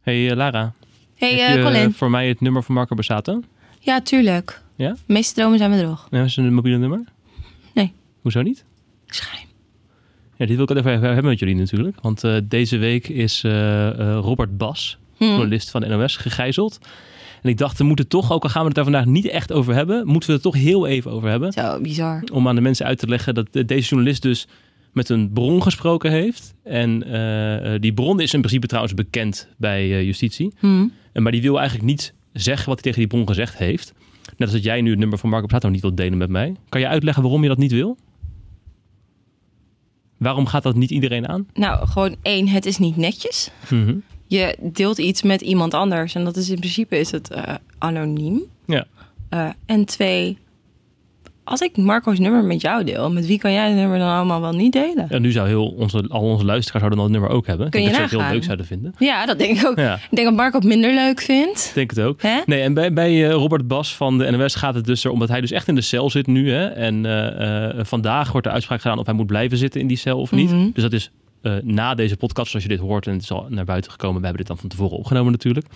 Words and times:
Hey 0.00 0.30
eh, 0.30 0.36
Lara, 0.36 0.72
Hey 1.16 1.34
heb 1.38 1.48
eh, 1.48 1.54
je 1.56 1.62
Colin. 1.62 1.92
voor 1.92 2.10
mij 2.10 2.28
het 2.28 2.40
nummer 2.40 2.62
van 2.62 2.74
Marco 2.74 2.94
Borsato? 2.94 3.42
Ja, 3.80 4.00
tuurlijk. 4.00 4.62
Ja? 4.76 4.90
De 5.06 5.12
meeste 5.12 5.34
dromen 5.34 5.58
zijn 5.58 5.70
bedrog. 5.70 6.06
Nee, 6.10 6.24
is 6.24 6.36
het 6.36 6.44
een 6.44 6.54
mobiele 6.54 6.78
nummer? 6.78 7.04
Nee. 7.74 7.92
Hoezo 8.20 8.42
niet? 8.42 8.64
Schijn. 9.06 9.46
Ja, 10.36 10.46
dit 10.46 10.56
wil 10.56 10.70
ik 10.70 10.76
even 10.76 11.00
hebben 11.00 11.24
met 11.24 11.38
jullie 11.38 11.54
natuurlijk. 11.54 12.00
Want 12.00 12.24
eh, 12.24 12.36
deze 12.44 12.76
week 12.78 13.08
is 13.08 13.44
eh, 13.44 13.88
eh, 13.88 14.18
Robert 14.22 14.56
Bas, 14.56 14.98
Hm. 15.16 15.24
journalist 15.24 15.70
van 15.70 15.88
NOS, 15.88 16.16
gegijzeld. 16.16 16.78
En 17.42 17.48
ik 17.50 17.58
dacht, 17.58 17.78
we 17.78 17.84
moeten 17.84 18.08
toch, 18.08 18.32
ook 18.32 18.42
al 18.42 18.48
gaan 18.48 18.60
we 18.60 18.66
het 18.66 18.74
daar 18.76 18.84
vandaag 18.84 19.04
niet 19.04 19.26
echt 19.28 19.52
over 19.52 19.74
hebben, 19.74 20.06
moeten 20.06 20.28
we 20.28 20.34
het 20.34 20.42
toch 20.42 20.54
heel 20.54 20.86
even 20.86 21.10
over 21.10 21.28
hebben. 21.28 21.52
Zo 21.52 21.80
bizar. 21.80 22.22
Om 22.32 22.48
aan 22.48 22.54
de 22.54 22.60
mensen 22.60 22.86
uit 22.86 22.98
te 22.98 23.06
leggen 23.06 23.34
dat 23.34 23.46
eh, 23.52 23.66
deze 23.66 23.88
journalist 23.88 24.22
dus 24.22 24.46
met 24.92 25.08
een 25.08 25.32
bron 25.32 25.62
gesproken 25.62 26.10
heeft. 26.10 26.54
En 26.62 27.02
eh, 27.02 27.74
eh, 27.74 27.80
die 27.80 27.92
bron 27.92 28.20
is 28.20 28.34
in 28.34 28.40
principe 28.40 28.66
trouwens 28.66 28.94
bekend 28.94 29.48
bij 29.56 29.82
eh, 29.82 30.02
justitie. 30.02 30.52
Hm. 30.58 30.86
En 31.12 31.22
Maar 31.22 31.32
die 31.32 31.42
wil 31.42 31.58
eigenlijk 31.58 31.88
niet 31.88 32.14
zeggen 32.32 32.66
wat 32.66 32.74
hij 32.74 32.82
tegen 32.82 32.98
die 32.98 33.06
bron 33.06 33.26
gezegd 33.26 33.56
heeft. 33.56 33.92
Net 34.24 34.48
als 34.48 34.52
dat 34.52 34.62
jij 34.62 34.80
nu 34.80 34.90
het 34.90 34.98
nummer 34.98 35.18
van 35.18 35.30
Marco 35.30 35.46
Plato 35.46 35.68
niet 35.68 35.80
wilt 35.80 35.96
delen 35.96 36.18
met 36.18 36.30
mij. 36.30 36.54
Kan 36.68 36.80
je 36.80 36.88
uitleggen 36.88 37.22
waarom 37.22 37.42
je 37.42 37.48
dat 37.48 37.58
niet 37.58 37.72
wil? 37.72 37.96
Waarom 40.16 40.46
gaat 40.46 40.62
dat 40.62 40.74
niet 40.74 40.90
iedereen 40.90 41.28
aan? 41.28 41.46
Nou, 41.52 41.86
gewoon 41.86 42.16
één, 42.22 42.48
het 42.48 42.66
is 42.66 42.78
niet 42.78 42.96
netjes. 42.96 43.50
Mhm. 43.70 43.94
Je 44.26 44.56
deelt 44.60 44.98
iets 44.98 45.22
met 45.22 45.40
iemand 45.40 45.74
anders 45.74 46.14
en 46.14 46.24
dat 46.24 46.36
is 46.36 46.48
in 46.48 46.58
principe 46.58 46.98
is 46.98 47.10
het 47.10 47.30
anoniem. 47.78 48.42
Ja. 48.66 48.86
En 49.66 49.84
twee, 49.84 50.38
als 51.50 51.60
ik 51.60 51.76
Marco's 51.76 52.18
nummer 52.18 52.44
met 52.44 52.60
jou 52.60 52.84
deel, 52.84 53.10
met 53.10 53.26
wie 53.26 53.38
kan 53.38 53.52
jij 53.52 53.66
het 53.66 53.76
nummer 53.76 53.98
dan 53.98 54.08
allemaal 54.08 54.40
wel 54.40 54.52
niet 54.52 54.72
delen? 54.72 55.08
En 55.08 55.22
nu 55.22 55.32
zou 55.32 55.48
heel 55.48 55.66
onze, 55.66 56.04
al 56.08 56.20
onze 56.20 56.44
luisteraars 56.44 56.84
zouden 56.84 56.98
dat 56.98 57.10
nummer 57.10 57.30
ook 57.30 57.46
hebben. 57.46 57.66
Ik 57.66 57.72
Kun 57.72 57.80
denk 57.80 57.94
je 57.94 58.00
dat 58.00 58.10
ze 58.10 58.16
het 58.16 58.24
heel 58.24 58.34
leuk 58.34 58.44
zouden 58.44 58.66
vinden. 58.66 58.94
Ja, 58.98 59.26
dat 59.26 59.38
denk 59.38 59.58
ik 59.60 59.66
ook. 59.66 59.78
Ja, 59.78 59.94
Ik 59.94 60.00
denk 60.10 60.26
dat 60.26 60.36
Marco 60.36 60.58
het 60.58 60.66
minder 60.66 60.94
leuk 60.94 61.20
vindt. 61.20 61.66
ik 61.68 61.74
denk 61.74 61.90
het 61.90 62.00
ook. 62.00 62.22
Nee, 62.46 62.62
en 62.62 62.74
bij, 62.74 62.92
bij 62.92 63.26
eh, 63.26 63.32
Robert 63.32 63.68
Bas 63.68 63.96
van 63.96 64.18
de 64.18 64.30
NOS 64.30 64.54
gaat 64.54 64.74
het 64.74 64.84
dus 64.84 65.04
erom 65.04 65.18
dat 65.18 65.28
hij 65.28 65.40
dus 65.40 65.50
echt 65.50 65.68
in 65.68 65.74
de 65.74 65.80
cel 65.80 66.10
zit 66.10 66.26
nu. 66.26 66.50
Hè? 66.50 66.66
En 66.66 67.06
eh, 67.06 67.78
eh, 67.78 67.84
vandaag 67.84 68.32
wordt 68.32 68.46
de 68.46 68.52
uitspraak 68.52 68.80
gedaan 68.80 68.98
of 68.98 69.06
hij 69.06 69.14
moet 69.14 69.26
blijven 69.26 69.58
zitten 69.58 69.80
in 69.80 69.86
die 69.86 69.96
cel 69.96 70.20
of 70.20 70.32
niet. 70.32 70.50
Mhm. 70.50 70.70
Dus 70.72 70.82
dat 70.82 70.92
is 70.92 71.10
na 71.62 71.94
deze 71.94 72.16
podcast, 72.16 72.50
zoals 72.50 72.64
je 72.64 72.70
dit 72.70 72.80
hoort. 72.80 73.06
En 73.06 73.12
het 73.12 73.22
is 73.22 73.30
al 73.30 73.46
naar 73.48 73.64
buiten 73.64 73.90
gekomen. 73.90 74.20
We 74.20 74.26
hebben 74.26 74.44
dit 74.44 74.52
dan 74.52 74.60
van 74.60 74.68
tevoren 74.68 74.98
opgenomen 74.98 75.32
natuurlijk. 75.32 75.66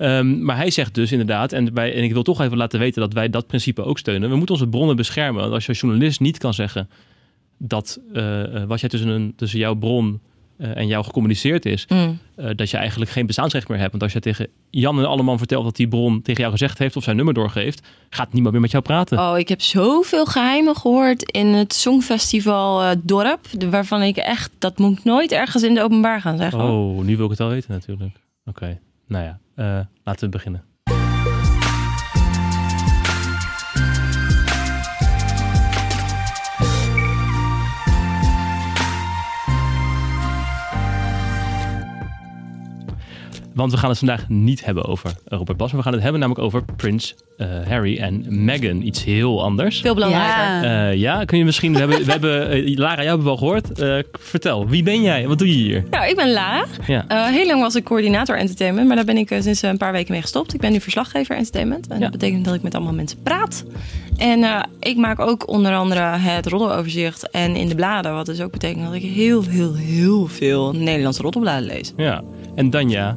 Ehm, 0.00 0.44
maar 0.44 0.56
hij 0.56 0.70
zegt 0.70 0.94
dus 0.94 1.12
inderdaad, 1.12 1.52
en, 1.52 1.74
bij, 1.74 1.94
en 1.94 2.02
ik 2.02 2.12
wil 2.12 2.22
toch 2.22 2.40
even 2.40 2.56
laten 2.56 2.78
weten 2.78 3.00
dat 3.00 3.12
wij 3.12 3.30
dat 3.30 3.46
principe 3.46 3.82
ook 3.82 3.98
steunen. 3.98 4.30
We 4.30 4.36
moeten 4.36 4.54
onze 4.54 4.68
bronnen 4.68 4.96
beschermen. 4.96 5.40
Want 5.40 5.52
als 5.52 5.62
je 5.62 5.68
als 5.68 5.80
journalist 5.80 6.20
niet 6.20 6.38
kan 6.38 6.54
zeggen 6.54 6.88
dat 7.58 8.00
eh, 8.12 8.62
eh, 8.62 8.68
wat 8.68 8.80
jij 8.80 8.88
tussen, 8.88 9.08
een, 9.08 9.32
tussen 9.36 9.58
jouw 9.58 9.74
bron 9.74 10.20
eh, 10.56 10.76
en 10.76 10.86
jou 10.86 11.04
gecommuniceerd 11.04 11.66
is, 11.66 11.86
eh, 11.88 12.48
dat 12.56 12.70
je 12.70 12.76
eigenlijk 12.76 13.10
geen 13.10 13.26
bestaansrecht 13.26 13.68
meer 13.68 13.78
hebt. 13.78 13.90
Want 13.90 14.02
als 14.02 14.12
je 14.12 14.20
tegen 14.20 14.48
Jan 14.70 14.98
en 14.98 15.06
Alleman 15.06 15.38
vertelt 15.38 15.64
dat 15.64 15.76
die 15.76 15.88
bron 15.88 16.22
tegen 16.22 16.40
jou 16.40 16.52
gezegd 16.52 16.78
heeft 16.78 16.96
of 16.96 17.02
zijn 17.02 17.16
nummer 17.16 17.34
doorgeeft, 17.34 17.88
gaat 18.10 18.32
niemand 18.32 18.52
meer 18.52 18.62
met 18.62 18.70
jou 18.70 18.82
praten. 18.82 19.18
Oh, 19.18 19.38
ik 19.38 19.48
heb 19.48 19.60
zoveel 19.60 20.26
geheimen 20.26 20.76
gehoord 20.76 21.22
in 21.32 21.46
het 21.46 21.74
Songfestival 21.74 22.94
Dorp. 23.02 23.46
Waarvan 23.70 24.02
ik 24.02 24.16
echt, 24.16 24.50
dat 24.58 24.78
moet 24.78 24.98
ik 24.98 25.04
nooit 25.04 25.32
ergens 25.32 25.62
in 25.62 25.74
de 25.74 25.82
openbaar 25.82 26.20
gaan 26.20 26.36
zeggen. 26.36 26.60
Oh, 26.60 27.02
nu 27.02 27.16
wil 27.16 27.24
ik 27.24 27.30
het 27.30 27.40
al 27.40 27.48
weten 27.48 27.72
natuurlijk. 27.72 28.16
Oké, 28.44 28.78
nou 29.06 29.24
ja, 29.24 29.38
laten 30.04 30.24
we 30.24 30.28
beginnen. 30.28 30.69
Want 43.54 43.72
we 43.72 43.78
gaan 43.78 43.88
het 43.88 43.98
vandaag 43.98 44.28
niet 44.28 44.64
hebben 44.64 44.84
over 44.84 45.12
Robert 45.24 45.58
Bas. 45.58 45.68
maar 45.68 45.76
We 45.78 45.82
gaan 45.84 45.92
het 45.92 46.02
hebben 46.02 46.20
namelijk 46.20 46.44
over 46.44 46.64
Prins 46.76 47.14
eh, 47.36 47.46
Harry 47.68 47.98
en 47.98 48.44
Meghan. 48.44 48.82
Iets 48.82 49.04
heel 49.04 49.42
anders. 49.42 49.80
Veel 49.80 49.94
belangrijker. 49.94 50.68
Ja. 50.70 50.88
Eh, 50.90 50.96
ja, 50.96 51.24
kun 51.24 51.38
je 51.38 51.44
misschien... 51.44 51.72
We 51.72 51.78
hebben, 51.78 52.04
we 52.04 52.10
hebben, 52.10 52.50
eh, 52.50 52.76
Lara, 52.76 52.94
jij 52.94 53.04
hebt 53.04 53.16
het 53.16 53.24
wel 53.24 53.36
gehoord. 53.36 53.78
Eh, 53.80 53.98
vertel, 54.12 54.68
wie 54.68 54.82
ben 54.82 55.02
jij? 55.02 55.26
Wat 55.28 55.38
doe 55.38 55.48
je 55.48 55.54
hier? 55.54 55.84
Nou, 55.90 56.08
ik 56.08 56.16
ben 56.16 56.32
Lara. 56.32 56.64
Ja. 56.86 57.04
Eh, 57.08 57.24
heel 57.26 57.46
lang 57.46 57.60
was 57.60 57.74
ik 57.74 57.84
coördinator 57.84 58.36
entertainment, 58.38 58.86
maar 58.86 58.96
daar 58.96 59.04
ben 59.04 59.16
ik 59.16 59.28
sinds 59.40 59.62
een 59.62 59.76
paar 59.76 59.92
weken 59.92 60.12
mee 60.12 60.20
gestopt. 60.22 60.54
Ik 60.54 60.60
ben 60.60 60.72
nu 60.72 60.80
verslaggever 60.80 61.36
entertainment. 61.36 61.86
En 61.86 61.94
Ja. 61.94 62.02
dat 62.02 62.10
betekent 62.10 62.44
dat 62.44 62.54
ik 62.54 62.62
met 62.62 62.74
allemaal 62.74 62.92
mensen 62.94 63.22
praat. 63.22 63.64
En 64.16 64.42
eh, 64.42 64.62
ik 64.80 64.96
maak 64.96 65.18
ook 65.20 65.48
onder 65.48 65.74
andere 65.74 66.00
het 66.00 66.46
roddeloverzicht 66.46 67.30
en 67.30 67.56
in 67.56 67.68
de 67.68 67.74
bladen. 67.74 68.12
Wat 68.14 68.26
dus 68.26 68.40
ook 68.40 68.50
betekent 68.52 68.84
dat 68.84 68.94
ik 68.94 69.02
heel, 69.02 69.42
heel, 69.44 69.74
heel 69.74 70.26
veel 70.26 70.72
Nederlandse 70.72 71.22
roddelbladen 71.22 71.66
lees. 71.66 71.92
Ja, 71.96 72.22
en 72.54 72.70
Danja, 72.70 73.16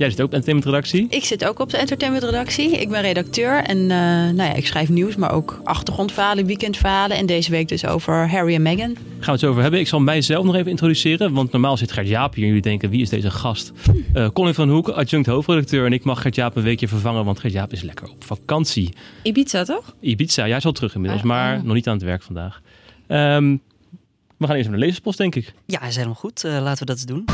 jij 0.00 0.10
zit 0.10 0.18
ook 0.18 0.24
op 0.24 0.30
de 0.30 0.36
entertainmentredactie. 0.36 1.06
Ik 1.10 1.24
zit 1.24 1.44
ook 1.44 1.58
op 1.58 1.70
de 1.70 1.76
entertainmentredactie. 1.76 2.70
Ik 2.80 2.88
ben 2.88 3.00
redacteur 3.02 3.62
en 3.62 3.78
eh, 3.78 3.88
nou 3.88 4.36
ja, 4.36 4.52
ik 4.52 4.66
schrijf 4.66 4.88
nieuws, 4.88 5.16
maar 5.16 5.32
ook 5.32 5.60
achtergrondverhalen, 5.64 6.46
weekendverhalen. 6.46 7.16
En 7.16 7.26
deze 7.26 7.50
week 7.50 7.68
dus 7.68 7.86
over 7.86 8.30
Harry 8.30 8.54
en 8.54 8.62
Meghan. 8.62 8.94
Gaan 8.96 9.24
we 9.24 9.30
het 9.30 9.40
zo 9.40 9.48
over 9.48 9.62
hebben. 9.62 9.80
Ik 9.80 9.88
zal 9.88 10.00
mijzelf 10.00 10.44
nog 10.44 10.54
even 10.54 10.70
introduceren, 10.70 11.32
want 11.32 11.52
normaal 11.52 11.76
zit 11.76 11.92
Gert 11.92 12.08
Jaap 12.08 12.34
hier 12.34 12.42
en 12.42 12.48
jullie 12.48 12.62
denken, 12.62 12.90
wie 12.90 13.00
is 13.00 13.08
deze 13.08 13.30
gast? 13.30 13.72
Eh, 14.12 14.28
Colin 14.32 14.54
van 14.54 14.70
Hoek, 14.70 14.88
adjunct 14.88 15.26
hoofdredacteur 15.26 15.86
en 15.86 15.92
ik 15.92 16.04
mag 16.04 16.20
Gert 16.22 16.34
Jaap 16.34 16.56
een 16.56 16.62
weekje 16.62 16.88
vervangen, 16.88 17.24
want 17.24 17.40
Gert 17.40 17.52
Jaap 17.52 17.72
is 17.72 17.82
lekker 17.82 18.08
op 18.10 18.24
vakantie. 18.24 18.94
Ibiza, 19.22 19.64
toch? 19.64 19.94
Ibiza, 20.00 20.48
jij 20.48 20.56
is 20.56 20.64
al 20.64 20.72
terug 20.72 20.94
inmiddels, 20.94 21.22
Ah, 21.22 21.28
maar 21.28 21.64
nog 21.64 21.74
niet 21.74 21.88
aan 21.88 21.94
het 21.94 22.02
werk 22.02 22.22
vandaag. 22.22 22.60
Ehm, 23.06 23.56
we 24.36 24.46
gaan 24.46 24.56
eerst 24.56 24.68
naar 24.68 24.78
de 24.78 24.84
lezerspost, 24.84 25.18
denk 25.18 25.34
ik. 25.34 25.52
Ja, 25.66 25.82
is 25.82 25.94
helemaal 25.94 26.14
goed. 26.14 26.44
Eh, 26.44 26.50
laten 26.62 26.78
we 26.78 26.84
dat 26.84 26.96
eens 26.96 27.04
doen. 27.06 27.24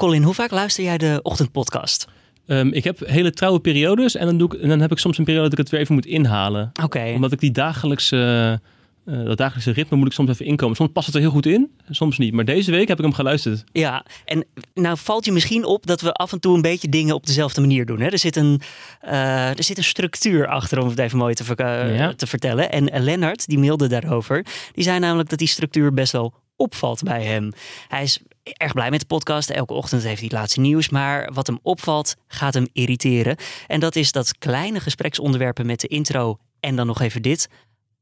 Colin, 0.00 0.22
hoe 0.22 0.34
vaak 0.34 0.50
luister 0.50 0.84
jij 0.84 0.98
de 0.98 1.20
ochtendpodcast? 1.22 2.06
Ehm, 2.46 2.68
ik 2.68 2.84
heb 2.84 2.98
hele 3.06 3.30
trouwe 3.30 3.60
periodes 3.60 4.16
en 4.16 4.26
dan, 4.26 4.38
doe 4.38 4.54
ik, 4.54 4.60
en 4.62 4.68
dan 4.68 4.80
heb 4.80 4.90
ik 4.90 4.98
soms 4.98 5.18
een 5.18 5.24
periode 5.24 5.48
dat 5.48 5.58
ik 5.58 5.64
het 5.64 5.70
weer 5.70 5.80
even 5.80 5.94
moet 5.94 6.06
inhalen. 6.06 6.70
Oké. 6.82 7.12
Omdat 7.14 7.32
ik 7.32 7.40
die 7.40 7.50
dagelijkse, 7.50 8.60
eh, 9.04 9.24
dat 9.24 9.36
dagelijkse 9.36 9.72
ritme 9.72 9.96
moet 9.96 10.06
ik 10.06 10.12
soms 10.12 10.30
even 10.30 10.46
inkomen. 10.46 10.76
Soms 10.76 10.90
past 10.92 11.06
het 11.06 11.14
er 11.14 11.20
heel 11.20 11.30
goed 11.30 11.46
in, 11.46 11.70
soms 11.90 12.18
niet. 12.18 12.32
Maar 12.32 12.44
deze 12.44 12.70
week 12.70 12.88
heb 12.88 12.98
ik 12.98 13.04
hem 13.04 13.12
geluisterd. 13.12 13.64
Ja, 13.72 14.04
en 14.24 14.44
nou 14.74 14.96
valt 14.98 15.24
je 15.24 15.32
misschien 15.32 15.64
op 15.64 15.86
dat 15.86 16.00
we 16.00 16.12
af 16.12 16.32
en 16.32 16.40
toe 16.40 16.54
een 16.54 16.62
beetje 16.62 16.88
dingen 16.88 17.14
op 17.14 17.26
dezelfde 17.26 17.60
manier 17.60 17.86
doen. 17.86 18.00
Hè? 18.00 18.08
Er, 18.08 18.18
zit 18.18 18.36
een, 18.36 18.60
eh, 19.00 19.48
er 19.58 19.64
zit 19.64 19.78
een 19.78 19.84
structuur 19.84 20.46
achter, 20.46 20.78
om 20.80 20.88
het 20.88 20.98
even 20.98 21.18
mooi 21.18 21.34
te, 21.34 21.54
eh, 21.56 21.96
Ja. 21.96 22.12
te 22.14 22.26
vertellen. 22.26 22.72
En 22.72 22.88
eh, 22.90 23.02
Lennart, 23.02 23.46
die 23.46 23.58
mailde 23.58 23.86
daarover, 23.86 24.46
die 24.72 24.84
zei 24.84 24.98
namelijk 24.98 25.28
dat 25.28 25.38
die 25.38 25.48
structuur 25.48 25.94
best 25.94 26.12
wel 26.12 26.34
opvalt 26.56 27.02
bij 27.02 27.24
hem. 27.24 27.52
Hij 27.88 28.02
is 28.02 28.20
erg 28.42 28.72
blij 28.72 28.90
met 28.90 29.00
de 29.00 29.06
podcast. 29.06 29.50
Elke 29.50 29.72
ochtend 29.72 30.02
heeft 30.02 30.18
hij 30.18 30.28
het 30.30 30.38
laatste 30.38 30.60
nieuws. 30.60 30.88
Maar 30.88 31.30
wat 31.32 31.46
hem 31.46 31.58
opvalt, 31.62 32.16
gaat 32.26 32.54
hem 32.54 32.68
irriteren. 32.72 33.36
En 33.66 33.80
dat 33.80 33.96
is 33.96 34.12
dat 34.12 34.38
kleine 34.38 34.80
gespreksonderwerpen 34.80 35.66
met 35.66 35.80
de 35.80 35.88
intro 35.88 36.38
en 36.60 36.76
dan 36.76 36.86
nog 36.86 37.00
even 37.00 37.22
dit... 37.22 37.48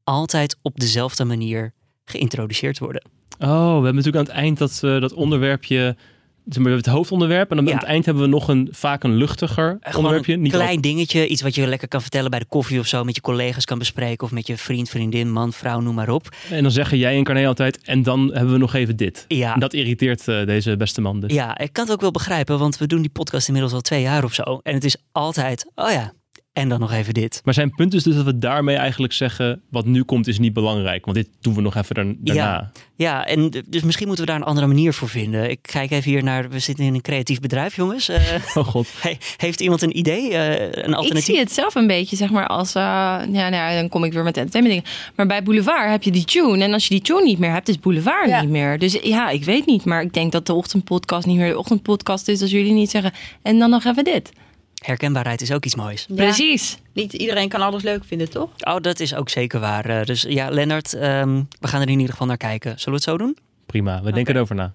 altijd 0.03 0.57
op 0.61 0.79
dezelfde 0.79 1.25
manier 1.25 1.73
geïntroduceerd 2.05 2.79
worden. 2.79 3.01
Oh, 3.39 3.47
we 3.49 3.83
hebben 3.83 3.95
natuurlijk 3.95 4.15
aan 4.15 4.35
het 4.35 4.43
eind 4.43 4.57
dat, 4.57 4.79
eh, 4.83 5.01
dat 5.01 5.13
onderwerpje. 5.13 5.95
We 6.43 6.53
hebben 6.53 6.73
het 6.73 6.85
hoofdonderwerp. 6.85 7.49
En 7.49 7.55
dan 7.55 7.65
Ja. 7.65 7.71
aan 7.71 7.77
het 7.77 7.87
eind 7.87 8.05
hebben 8.05 8.23
we 8.23 8.29
nog 8.29 8.47
een 8.47 8.67
vaak 8.71 9.03
een 9.03 9.15
luchtiger 9.15 9.69
Eh, 9.69 9.77
Gewoon 9.81 9.95
onderwerpje. 9.95 10.33
een 10.33 10.41
Niet 10.41 10.51
klein 10.51 10.81
dingetje, 10.81 11.27
iets 11.27 11.41
wat 11.41 11.55
je 11.55 11.67
lekker 11.67 11.87
kan 11.87 12.01
vertellen 12.01 12.29
bij 12.29 12.39
de 12.39 12.45
koffie 12.45 12.79
of 12.79 12.87
zo, 12.87 13.03
met 13.03 13.15
je 13.15 13.21
collega's 13.21 13.65
kan 13.65 13.77
bespreken 13.77 14.25
of 14.25 14.31
met 14.31 14.47
je 14.47 14.57
vriend, 14.57 14.89
vriendin, 14.89 15.31
man, 15.31 15.53
vrouw, 15.53 15.79
noem 15.79 15.95
maar 15.95 16.09
op. 16.09 16.27
En 16.49 16.61
dan 16.63 16.71
zeggen 16.71 16.97
jij 16.97 17.17
en 17.17 17.23
Carné 17.23 17.47
altijd. 17.47 17.79
En 17.83 18.03
dan 18.03 18.29
hebben 18.33 18.51
we 18.53 18.57
nog 18.59 18.73
even 18.73 18.95
dit. 18.95 19.25
Ja, 19.27 19.53
En 19.53 19.59
dat 19.59 19.73
irriteert 19.73 20.27
eh, 20.27 20.45
deze 20.45 20.77
beste 20.77 21.01
man. 21.01 21.19
Dus. 21.19 21.33
ja, 21.33 21.57
ik 21.57 21.73
kan 21.73 21.83
het 21.83 21.93
ook 21.93 22.01
wel 22.01 22.11
begrijpen, 22.11 22.59
want 22.59 22.77
we 22.77 22.87
doen 22.87 23.01
die 23.01 23.09
podcast 23.11 23.47
inmiddels 23.47 23.73
al 23.73 23.81
twee 23.81 24.01
jaar 24.01 24.23
of 24.23 24.33
zo. 24.33 24.59
En 24.63 24.73
het 24.73 24.83
is 24.83 24.95
altijd, 25.11 25.71
oh 25.75 25.91
ja, 25.91 26.13
en 26.53 26.69
dan 26.69 26.79
nog 26.79 26.91
even 26.93 27.13
dit. 27.13 27.41
Maar 27.43 27.53
zijn 27.53 27.69
punt 27.75 27.93
is 27.93 28.03
dus 28.03 28.15
dat 28.15 28.25
we 28.25 28.37
daarmee 28.37 28.75
eigenlijk 28.75 29.13
zeggen. 29.13 29.61
Wat 29.69 29.85
nu 29.85 30.03
komt 30.03 30.27
is 30.27 30.39
niet 30.39 30.53
belangrijk. 30.53 31.05
Want 31.05 31.17
dit 31.17 31.29
doen 31.41 31.53
we 31.55 31.61
nog 31.61 31.75
even 31.75 31.95
daar- 31.95 32.15
daarna. 32.19 32.71
Ja, 32.95 33.25
en 33.25 33.49
d- 33.49 33.61
dus 33.65 33.83
misschien 33.83 34.07
moeten 34.07 34.25
we 34.25 34.31
daar 34.31 34.39
een 34.39 34.47
andere 34.47 34.67
manier 34.67 34.93
voor 34.93 35.09
vinden. 35.09 35.49
Ik 35.49 35.59
kijk 35.61 35.91
even 35.91 36.11
hier 36.11 36.23
naar, 36.23 36.49
we 36.49 36.59
zitten 36.59 36.85
in 36.85 36.93
een 36.93 37.01
creatief 37.01 37.39
bedrijf, 37.39 37.75
jongens. 37.75 38.09
Eh, 38.09 38.21
Oh 38.55 38.67
god. 38.67 38.87
he- 39.01 39.17
heeft 39.37 39.59
iemand 39.61 39.81
een 39.81 39.97
idee, 39.97 40.33
eh, 40.33 40.61
een 40.61 40.89
Ik 40.89 40.93
alternatief? 40.95 41.23
zie 41.25 41.37
het 41.39 41.51
zelf 41.51 41.75
een 41.75 41.87
beetje, 41.87 42.15
zeg 42.15 42.29
maar, 42.29 42.47
als... 42.47 42.67
eh, 42.75 42.81
ja, 42.83 43.25
nou 43.27 43.53
ja, 43.53 43.73
dan 43.79 43.89
kom 43.89 44.03
ik 44.03 44.13
weer 44.13 44.23
met 44.23 44.37
entertainment 44.37 44.75
dingen. 44.83 44.97
Maar 45.15 45.27
bij 45.27 45.43
Boulevard 45.43 45.89
heb 45.89 46.03
je 46.03 46.11
die 46.11 46.25
tune. 46.25 46.63
En 46.63 46.73
als 46.73 46.83
je 46.87 46.93
die 46.93 47.03
tune 47.03 47.23
niet 47.23 47.39
meer 47.39 47.51
hebt, 47.51 47.69
is 47.69 47.79
Boulevard 47.79 48.27
Ja. 48.29 48.41
niet 48.41 48.49
meer. 48.49 48.79
Dus 48.79 48.97
ja, 49.03 49.29
ik 49.29 49.43
weet 49.43 49.65
niet. 49.65 49.85
Maar 49.85 50.01
ik 50.01 50.13
denk 50.13 50.31
dat 50.31 50.45
de 50.45 50.53
ochtendpodcast 50.53 51.25
niet 51.27 51.37
meer 51.37 51.49
de 51.49 51.57
ochtendpodcast 51.57 52.27
is... 52.27 52.41
als 52.41 52.51
jullie 52.51 52.73
niet 52.73 52.89
zeggen, 52.89 53.11
en 53.41 53.59
dan 53.59 53.69
nog 53.69 53.85
even 53.85 54.03
dit. 54.03 54.31
Herkenbaarheid 54.79 55.41
is 55.41 55.51
ook 55.51 55.65
iets 55.65 55.75
moois. 55.75 56.05
Ja, 56.09 56.15
Precies. 56.15 56.77
Niet 56.93 57.13
iedereen 57.13 57.49
kan 57.49 57.61
alles 57.61 57.83
leuk 57.83 58.03
vinden, 58.05 58.29
toch? 58.29 58.49
Oh, 58.59 58.75
dat 58.81 58.99
is 58.99 59.15
ook 59.15 59.29
zeker 59.29 59.59
waar. 59.59 59.85
Eh, 59.85 60.03
dus 60.05 60.21
ja, 60.27 60.49
Lennart, 60.49 60.93
ehm, 60.93 61.41
we 61.59 61.67
gaan 61.67 61.81
er 61.81 61.87
in 61.87 61.93
ieder 61.93 62.11
geval 62.11 62.27
naar 62.27 62.37
kijken. 62.37 62.69
Zullen 62.79 62.85
we 62.85 62.95
het 62.95 63.03
zo 63.03 63.17
doen? 63.17 63.37
Prima, 63.65 64.01
we 64.03 64.11
denken 64.11 64.35
erover 64.35 64.55
na. 64.55 64.73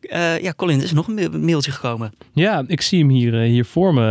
Eh, 0.00 0.38
ja, 0.42 0.52
Colin, 0.56 0.78
er 0.78 0.84
is 0.84 0.92
nog 0.92 1.08
een 1.08 1.14
mail- 1.14 1.30
mailtje 1.30 1.72
gekomen. 1.72 2.12
Ja, 2.32 2.64
ik 2.66 2.80
zie 2.80 2.98
hem 2.98 3.08
hier, 3.08 3.34
eh, 3.42 3.48
hier 3.48 3.64
voor 3.64 3.94
me. 3.94 4.02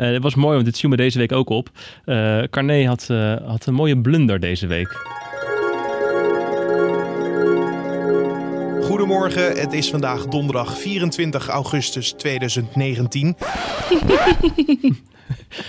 Het 0.00 0.22
was 0.22 0.34
mooi, 0.34 0.54
want 0.54 0.64
dit 0.64 0.78
viel 0.78 0.90
me 0.90 0.96
deze 0.96 1.18
week 1.18 1.32
ook 1.32 1.48
op. 1.48 1.70
Eh 2.04 2.42
Carné 2.50 2.84
had, 2.86 3.06
eh, 3.10 3.34
had 3.46 3.66
een 3.66 3.74
mooie 3.74 3.98
blunder 4.00 4.40
deze 4.40 4.66
week. 4.66 5.06
Goedemorgen, 9.06 9.58
het 9.60 9.72
is 9.72 9.90
vandaag 9.90 10.26
donderdag 10.26 10.78
24 10.78 11.48
augustus 11.48 12.12
2019. 12.16 13.36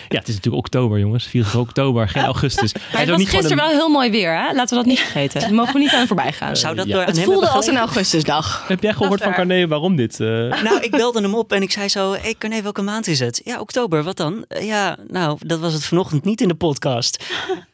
Ja, 0.10 0.20
het 0.20 0.28
is 0.28 0.36
natuurlijk 0.36 0.64
oktober, 0.66 1.00
jongens. 1.00 1.26
4 1.26 1.46
oktober, 1.58 2.10
geen 2.10 2.24
augustus. 2.24 2.74
Maar 2.74 2.82
Hij 2.90 2.92
het 2.92 3.00
is 3.00 3.04
ook 3.04 3.10
was 3.10 3.18
niet 3.18 3.30
gisteren 3.30 3.52
een- 3.52 3.66
wel 3.70 3.78
heel 3.78 3.90
mooi 3.90 4.10
weer, 4.12 4.38
hè? 4.38 4.54
Laten 4.54 4.70
we 4.70 4.76
dat 4.76 4.86
niet 4.86 5.00
vergeten. 5.00 5.42
Daar 5.42 5.54
mogen 5.54 5.74
we 5.74 5.80
niet 5.80 5.92
aan 5.94 6.08
voorbij 6.08 6.32
gaan. 6.32 6.56
Zou 6.56 6.76
dat 6.76 6.86
ja. 6.88 6.94
door 6.94 7.02
aan 7.06 7.08
Het 7.16 7.24
voelde 7.24 7.50
als 7.50 7.68
een 7.68 7.78
augustusdag. 7.78 8.68
Heb 8.68 8.82
jij 8.84 8.94
gehoord 8.94 9.24
van. 9.24 9.34
Carné 9.34 9.68
waarom 9.68 9.96
dit? 9.96 10.20
eh, 10.20 10.28
Nou, 10.64 10.80
ik 10.82 10.92
belde 10.92 11.22
hem 11.22 11.36
op 11.36 11.52
en 11.54 11.62
ik 11.62 11.72
zei 11.72 11.88
zo: 11.90 12.14
Hey 12.14 12.36
Carné, 12.38 12.62
welke 12.62 12.82
maand 12.82 13.08
is 13.08 13.20
het? 13.20 13.42
Ja, 13.44 13.60
oktober, 13.60 14.04
wat 14.04 14.18
dan? 14.18 14.46
"Eh, 14.48 14.66
Ja, 14.68 14.98
nou, 15.08 15.38
dat 15.40 15.60
was 15.60 15.74
het 15.74 15.84
vanochtend 15.86 16.24
niet 16.26 16.42
in 16.42 16.48
de 16.48 16.56
podcast. 16.56 17.24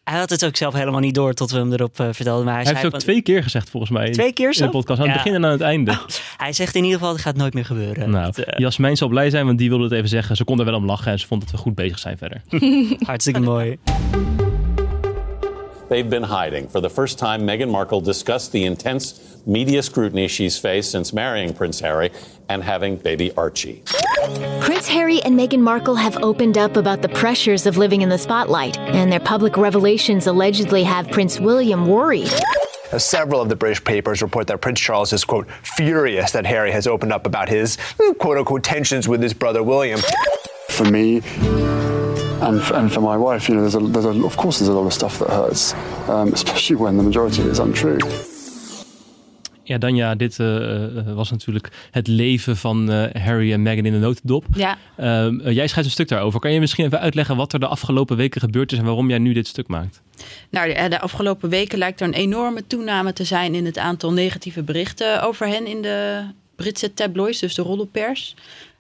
Hij 0.10 0.20
had 0.20 0.30
het 0.30 0.46
ook 0.46 0.56
zelf 0.56 0.74
helemaal 0.74 1.00
niet 1.00 1.16
door 1.16 1.34
tot 1.34 1.52
we 1.52 1.58
hem 1.58 1.74
erop 1.74 2.00
eh, 2.00 2.08
vertelden. 2.12 2.46
Maar 2.46 2.56
hij, 2.56 2.64
heeft 2.66 2.86
ook 2.86 2.92
van- 2.92 3.00
twee 3.00 3.22
keer 3.22 3.44
gezegd, 3.44 3.70
volgens 3.70 3.92
mij. 3.92 4.12
Twee 4.12 4.34
keer 4.34 4.48
In 4.48 4.54
zo? 4.54 4.66
de 4.66 4.70
podcast, 4.72 5.00
aan 5.00 5.06
het 5.08 5.16
begin 5.16 5.34
en 5.34 5.46
aan 5.46 5.52
het 5.52 5.62
einde. 5.62 5.98
Hij 6.38 6.54
zegt 6.54 6.76
in 6.76 6.84
ieder 6.84 6.98
geval: 7.00 7.14
het 7.14 7.22
gaat 7.22 7.36
nooit 7.36 7.54
meer 7.54 7.66
gebeuren. 7.66 8.10
Nou, 8.10 8.26
Het, 8.26 8.38
eh, 8.44 8.60
Jasmijn 8.60 8.98
zal 8.98 9.08
blij 9.08 9.30
zijn, 9.30 9.46
want 9.46 9.58
die 9.58 9.70
wilde 9.70 9.84
het 9.84 9.94
even 9.94 10.10
zeggen. 10.10 10.36
Ze 10.36 10.44
kon 10.44 10.60
er 10.60 10.66
wel 10.66 10.74
om 10.76 10.86
lachen 10.86 11.12
en 11.12 11.20
ze 11.20 11.28
vond 11.28 11.42
dat 11.42 11.52
we 11.52 11.58
goed 11.58 11.76
bezig 11.76 12.00
zijn 12.00 12.18
verder. 12.18 12.42
hartstikke 13.06 13.40
mooi. 13.40 13.78
They've 15.90 16.10
been 16.10 16.24
hiding. 16.24 16.68
For 16.68 16.82
the 16.82 16.90
first 16.90 17.18
time, 17.18 17.42
Meghan 17.42 17.70
Markle 17.70 18.00
discussed 18.00 18.52
the 18.52 18.64
intense 18.64 19.38
media 19.48 19.82
scrutiny 19.82 20.28
she's 20.28 20.58
faced 20.58 20.92
since 20.92 21.12
marrying 21.12 21.54
Prince 21.54 21.80
Harry 21.80 22.12
and 22.48 22.64
having 22.64 22.96
baby 22.96 23.32
Archie. 23.36 23.82
Prince 24.62 24.88
Harry 24.88 25.22
and 25.24 25.38
Meghan 25.38 25.62
Markle 25.62 25.96
have 25.96 26.18
opened 26.18 26.60
up 26.60 26.78
about 26.78 27.02
the 27.02 27.10
pressures 27.10 27.66
of 27.66 27.78
living 27.78 28.04
in 28.04 28.10
the 28.10 28.18
spotlight, 28.20 28.78
and 28.78 29.12
their 29.12 29.20
public 29.20 29.58
revelations 29.58 30.28
allegedly 30.28 30.84
have 30.84 31.10
Prince 31.10 31.40
William 31.40 31.88
worried. 31.88 32.32
Several 32.98 33.42
of 33.42 33.50
the 33.50 33.56
British 33.56 33.84
papers 33.84 34.22
report 34.22 34.48
that 34.48 34.62
Prince 34.62 34.80
Charles 34.80 35.12
is, 35.12 35.24
quote, 35.24 35.48
furious 35.64 36.32
that 36.32 36.46
Harry 36.46 36.72
has 36.72 36.86
opened 36.86 37.14
up 37.14 37.26
about 37.26 37.50
his, 37.50 37.78
quote 38.20 38.38
unquote, 38.38 38.64
tensions 38.64 39.08
with 39.08 39.22
his 39.22 39.34
brother 39.34 39.64
William. 39.64 40.00
for 40.70 40.86
me 40.86 41.22
and 42.42 42.62
for, 42.62 42.76
and 42.76 42.92
for 42.92 43.02
my 43.02 43.18
wife, 43.18 43.48
you 43.48 43.56
know, 43.56 43.62
there's 43.62 43.76
a, 43.76 43.92
there's 43.92 44.06
a, 44.06 44.26
of 44.26 44.36
course 44.38 44.60
there's 44.60 44.70
a 44.70 44.74
lot 44.74 44.86
of 44.86 44.94
stuff 44.94 45.20
that 45.20 45.30
hurts, 45.30 45.74
um, 46.08 46.34
especially 46.40 46.76
when 46.76 46.98
the 46.98 47.04
majority 47.04 47.42
of 47.42 47.48
it 47.48 47.52
is 47.52 47.60
untrue. 47.60 48.00
Ja, 49.70 49.78
Danja, 49.78 50.16
dit 50.16 50.40
eh, 50.40 50.84
eh, 50.98 51.16
was 51.16 51.32
natuurlijk 51.32 51.70
het 51.92 52.08
leven 52.08 52.58
van 52.58 52.92
eh, 52.92 53.24
Harry 53.24 53.54
en 53.54 53.62
Meghan 53.62 53.86
in 53.86 53.92
de 53.92 54.00
notendop. 54.00 54.46
Ja. 54.54 54.78
Ehm, 54.96 55.40
eh, 55.40 55.56
jij 55.56 55.68
schrijft 55.68 55.86
een 55.88 55.92
stuk 55.92 56.08
daarover. 56.08 56.40
Kan 56.40 56.52
je 56.52 56.60
misschien 56.60 56.86
even 56.86 57.00
uitleggen 57.00 57.36
wat 57.36 57.54
er 57.54 57.60
de 57.60 57.68
afgelopen 57.68 58.18
weken 58.18 58.42
gebeurd 58.42 58.72
is 58.72 58.78
en 58.78 58.86
waarom 58.86 59.10
jij 59.10 59.18
nu 59.18 59.34
dit 59.34 59.48
stuk 59.48 59.68
maakt? 59.68 60.02
Nou, 60.50 60.74
de, 60.74 60.88
de 60.90 61.00
afgelopen 61.00 61.50
weken 61.50 61.78
lijkt 61.78 62.02
er 62.02 62.08
een 62.08 62.14
enorme 62.14 62.68
toename 62.68 63.14
te 63.14 63.24
zijn 63.24 63.56
in 63.56 63.66
het 63.66 63.78
aantal 63.78 64.14
negatieve 64.14 64.64
berichten 64.64 65.24
over 65.24 65.48
hen 65.48 65.68
in 65.68 65.82
de 65.82 66.24
Britse 66.56 66.94
tabloids, 66.94 67.40
dus 67.40 67.56
de 67.56 67.62
roddelpers. 67.62 68.36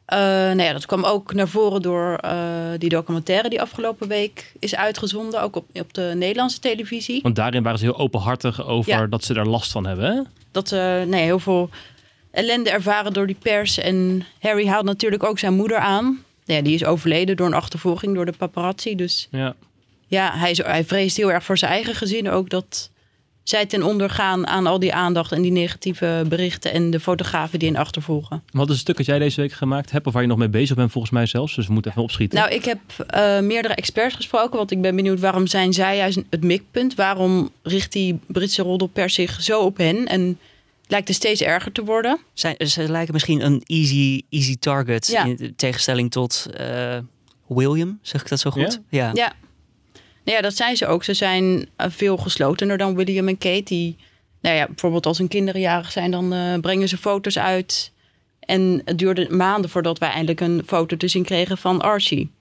Eh 0.09 0.17
nou 0.19 0.61
ja, 0.61 0.73
dat 0.73 0.85
kwam 0.85 1.03
ook 1.03 1.33
naar 1.33 1.47
voren 1.47 1.81
door 1.81 2.15
eh, 2.15 2.33
die 2.77 2.89
documentaire 2.89 3.49
die 3.49 3.61
afgelopen 3.61 4.07
week 4.07 4.51
is 4.59 4.75
uitgezonden, 4.75 5.41
ook 5.41 5.55
op, 5.55 5.65
op 5.73 5.93
de 5.93 6.11
Nederlandse 6.15 6.59
televisie. 6.59 7.19
Want 7.21 7.35
daarin 7.35 7.63
waren 7.63 7.79
ze 7.79 7.85
heel 7.85 7.97
openhartig 7.97 8.65
over 8.67 8.91
Ja. 8.91 9.07
dat 9.07 9.23
ze 9.23 9.33
er 9.33 9.49
last 9.49 9.71
van 9.71 9.85
hebben. 9.85 10.15
Hè? 10.15 10.21
Dat 10.51 10.67
ze 10.67 11.03
nee, 11.07 11.23
heel 11.23 11.39
veel 11.39 11.69
ellende 12.31 12.69
ervaren 12.69 13.13
door 13.13 13.27
die 13.27 13.37
pers. 13.41 13.77
En 13.77 14.25
Harry 14.39 14.67
haalt 14.67 14.85
natuurlijk 14.85 15.23
ook 15.23 15.39
zijn 15.39 15.53
moeder 15.53 15.77
aan. 15.77 16.23
Ja, 16.45 16.61
die 16.61 16.73
is 16.73 16.85
overleden 16.85 17.35
door 17.37 17.47
een 17.47 17.53
achtervolging 17.53 18.15
door 18.15 18.25
de 18.25 18.33
paparazzi. 18.37 18.95
Dus 18.95 19.27
Ja. 19.31 19.55
ja, 20.07 20.31
hij, 20.37 20.57
hij 20.63 20.83
vreest 20.83 21.17
heel 21.17 21.31
erg 21.31 21.43
voor 21.43 21.57
zijn 21.57 21.71
eigen 21.71 21.95
gezin 21.95 22.29
ook 22.29 22.49
dat 22.49 22.89
zij 23.49 23.65
ten 23.65 23.83
onder 23.83 24.09
gaan 24.09 24.47
aan 24.47 24.67
al 24.67 24.79
die 24.79 24.93
aandacht 24.93 25.31
en 25.31 25.41
die 25.41 25.51
negatieve 25.51 26.25
berichten 26.27 26.71
en 26.73 26.89
de 26.91 26.99
fotografen 26.99 27.59
die 27.59 27.69
hen 27.69 27.77
achtervolgen. 27.77 28.43
Wat 28.51 28.65
is 28.67 28.71
het 28.71 28.81
stuk 28.81 28.97
dat 28.97 29.05
jij 29.05 29.19
deze 29.19 29.41
week 29.41 29.51
gemaakt 29.51 29.91
hebt 29.91 30.07
of 30.07 30.13
waar 30.13 30.21
je 30.21 30.27
nog 30.27 30.37
mee 30.37 30.49
bezig 30.49 30.75
bent 30.75 30.91
volgens 30.91 31.13
mij 31.13 31.25
zelfs? 31.25 31.55
Dus 31.55 31.67
we 31.67 31.73
moeten 31.73 31.91
even 31.91 32.03
opschieten. 32.03 32.39
Nou, 32.39 32.51
ik 32.51 32.65
heb 32.65 32.79
eh, 33.07 33.39
meerdere 33.39 33.73
experts 33.73 34.15
gesproken, 34.15 34.57
want 34.57 34.71
ik 34.71 34.81
ben 34.81 34.95
benieuwd 34.95 35.19
waarom 35.19 35.47
zijn 35.47 35.73
zij 35.73 35.97
juist 35.97 36.19
het 36.29 36.43
mikpunt? 36.43 36.95
Waarom 36.95 37.49
richt 37.63 37.91
die 37.91 38.19
Britse 38.27 38.61
roddelpers 38.61 39.13
zich 39.13 39.41
zo 39.41 39.59
op 39.61 39.77
hen 39.77 40.05
en 40.05 40.39
lijkt 40.87 41.07
het 41.07 41.17
steeds 41.17 41.41
erger 41.41 41.71
te 41.71 41.83
worden? 41.83 42.19
Zij, 42.33 42.55
ze 42.67 42.89
lijken 42.91 43.13
misschien 43.13 43.45
een 43.45 43.61
easy, 43.65 44.21
easy 44.29 44.55
target 44.59 45.07
Ja. 45.07 45.23
in 45.25 45.53
tegenstelling 45.55 46.11
tot 46.11 46.47
eh, 46.57 46.97
William, 47.47 47.99
zeg 48.01 48.21
ik 48.21 48.29
dat 48.29 48.39
zo 48.39 48.49
goed? 48.49 48.79
Ja. 48.89 49.11
Ja. 49.13 49.33
Nou 50.23 50.37
ja, 50.37 50.41
dat 50.43 50.55
zijn 50.55 50.77
ze 50.77 50.87
ook. 50.87 51.03
Ze 51.03 51.13
zijn 51.13 51.67
eh, 51.75 51.87
veel 51.89 52.17
geslotener 52.17 52.77
dan 52.77 52.95
William 52.95 53.27
en 53.27 53.37
Kate. 53.37 53.63
Die, 53.63 53.97
nou 54.41 54.55
ja, 54.55 54.65
bijvoorbeeld 54.65 55.05
als 55.05 55.17
hun 55.17 55.27
kinderen 55.27 55.61
jarig 55.61 55.91
zijn, 55.91 56.11
dan 56.11 56.33
eh, 56.33 56.59
brengen 56.61 56.87
ze 56.87 56.97
foto's 56.97 57.37
uit. 57.37 57.91
En 58.39 58.81
het 58.85 58.97
duurde 58.97 59.27
maanden 59.29 59.69
voordat 59.69 59.99
wij 59.99 60.09
eindelijk 60.09 60.39
een 60.41 60.63
foto 60.65 60.97
te 60.97 61.07
zien 61.07 61.23
kregen 61.23 61.57
van 61.57 61.81
Archie. 61.81 62.31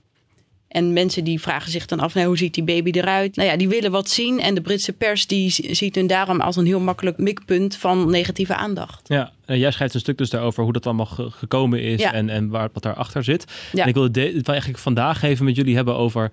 En 0.69 0.93
mensen 0.93 1.25
die 1.25 1.41
vragen 1.41 1.71
zich 1.71 1.87
dan 1.87 2.01
af, 2.01 2.15
nou, 2.15 2.27
hoe 2.27 2.37
ziet 2.39 2.55
die 2.55 2.63
baby 2.65 2.91
eruit? 2.91 3.37
Nou 3.37 3.49
ja, 3.49 3.57
die 3.57 3.69
willen 3.69 3.91
wat 3.91 4.09
zien. 4.11 4.41
En 4.41 4.55
de 4.55 4.61
Britse 4.61 4.93
pers 4.93 5.27
die 5.27 5.51
ziet 5.75 5.95
hun 5.95 6.07
daarom 6.07 6.41
als 6.41 6.57
een 6.57 6.67
heel 6.67 6.81
makkelijk 6.81 7.19
mikpunt 7.19 7.77
van 7.77 8.11
negatieve 8.11 8.55
aandacht. 8.55 9.09
Ja, 9.09 9.33
en 9.45 9.59
jij 9.59 9.71
schrijft 9.71 9.95
een 9.95 10.01
stuk 10.01 10.19
dus 10.19 10.31
daarover 10.31 10.63
hoe 10.63 10.73
dat 10.73 10.87
allemaal 10.87 11.07
ge- 11.07 11.31
gekomen 11.31 11.83
is 11.83 12.01
Ja. 12.01 12.13
en, 12.13 12.29
en 12.29 12.49
waar, 12.49 12.69
wat 12.73 12.83
daarachter 12.83 13.25
zit. 13.25 13.45
Ja. 13.73 13.83
En 13.83 13.89
ik 13.89 13.95
wil 13.95 14.03
het, 14.03 14.49
eigenlijk 14.49 14.79
vandaag 14.79 15.23
even 15.23 15.45
met 15.45 15.57
jullie 15.57 15.75
hebben 15.77 15.97
over, 15.97 16.31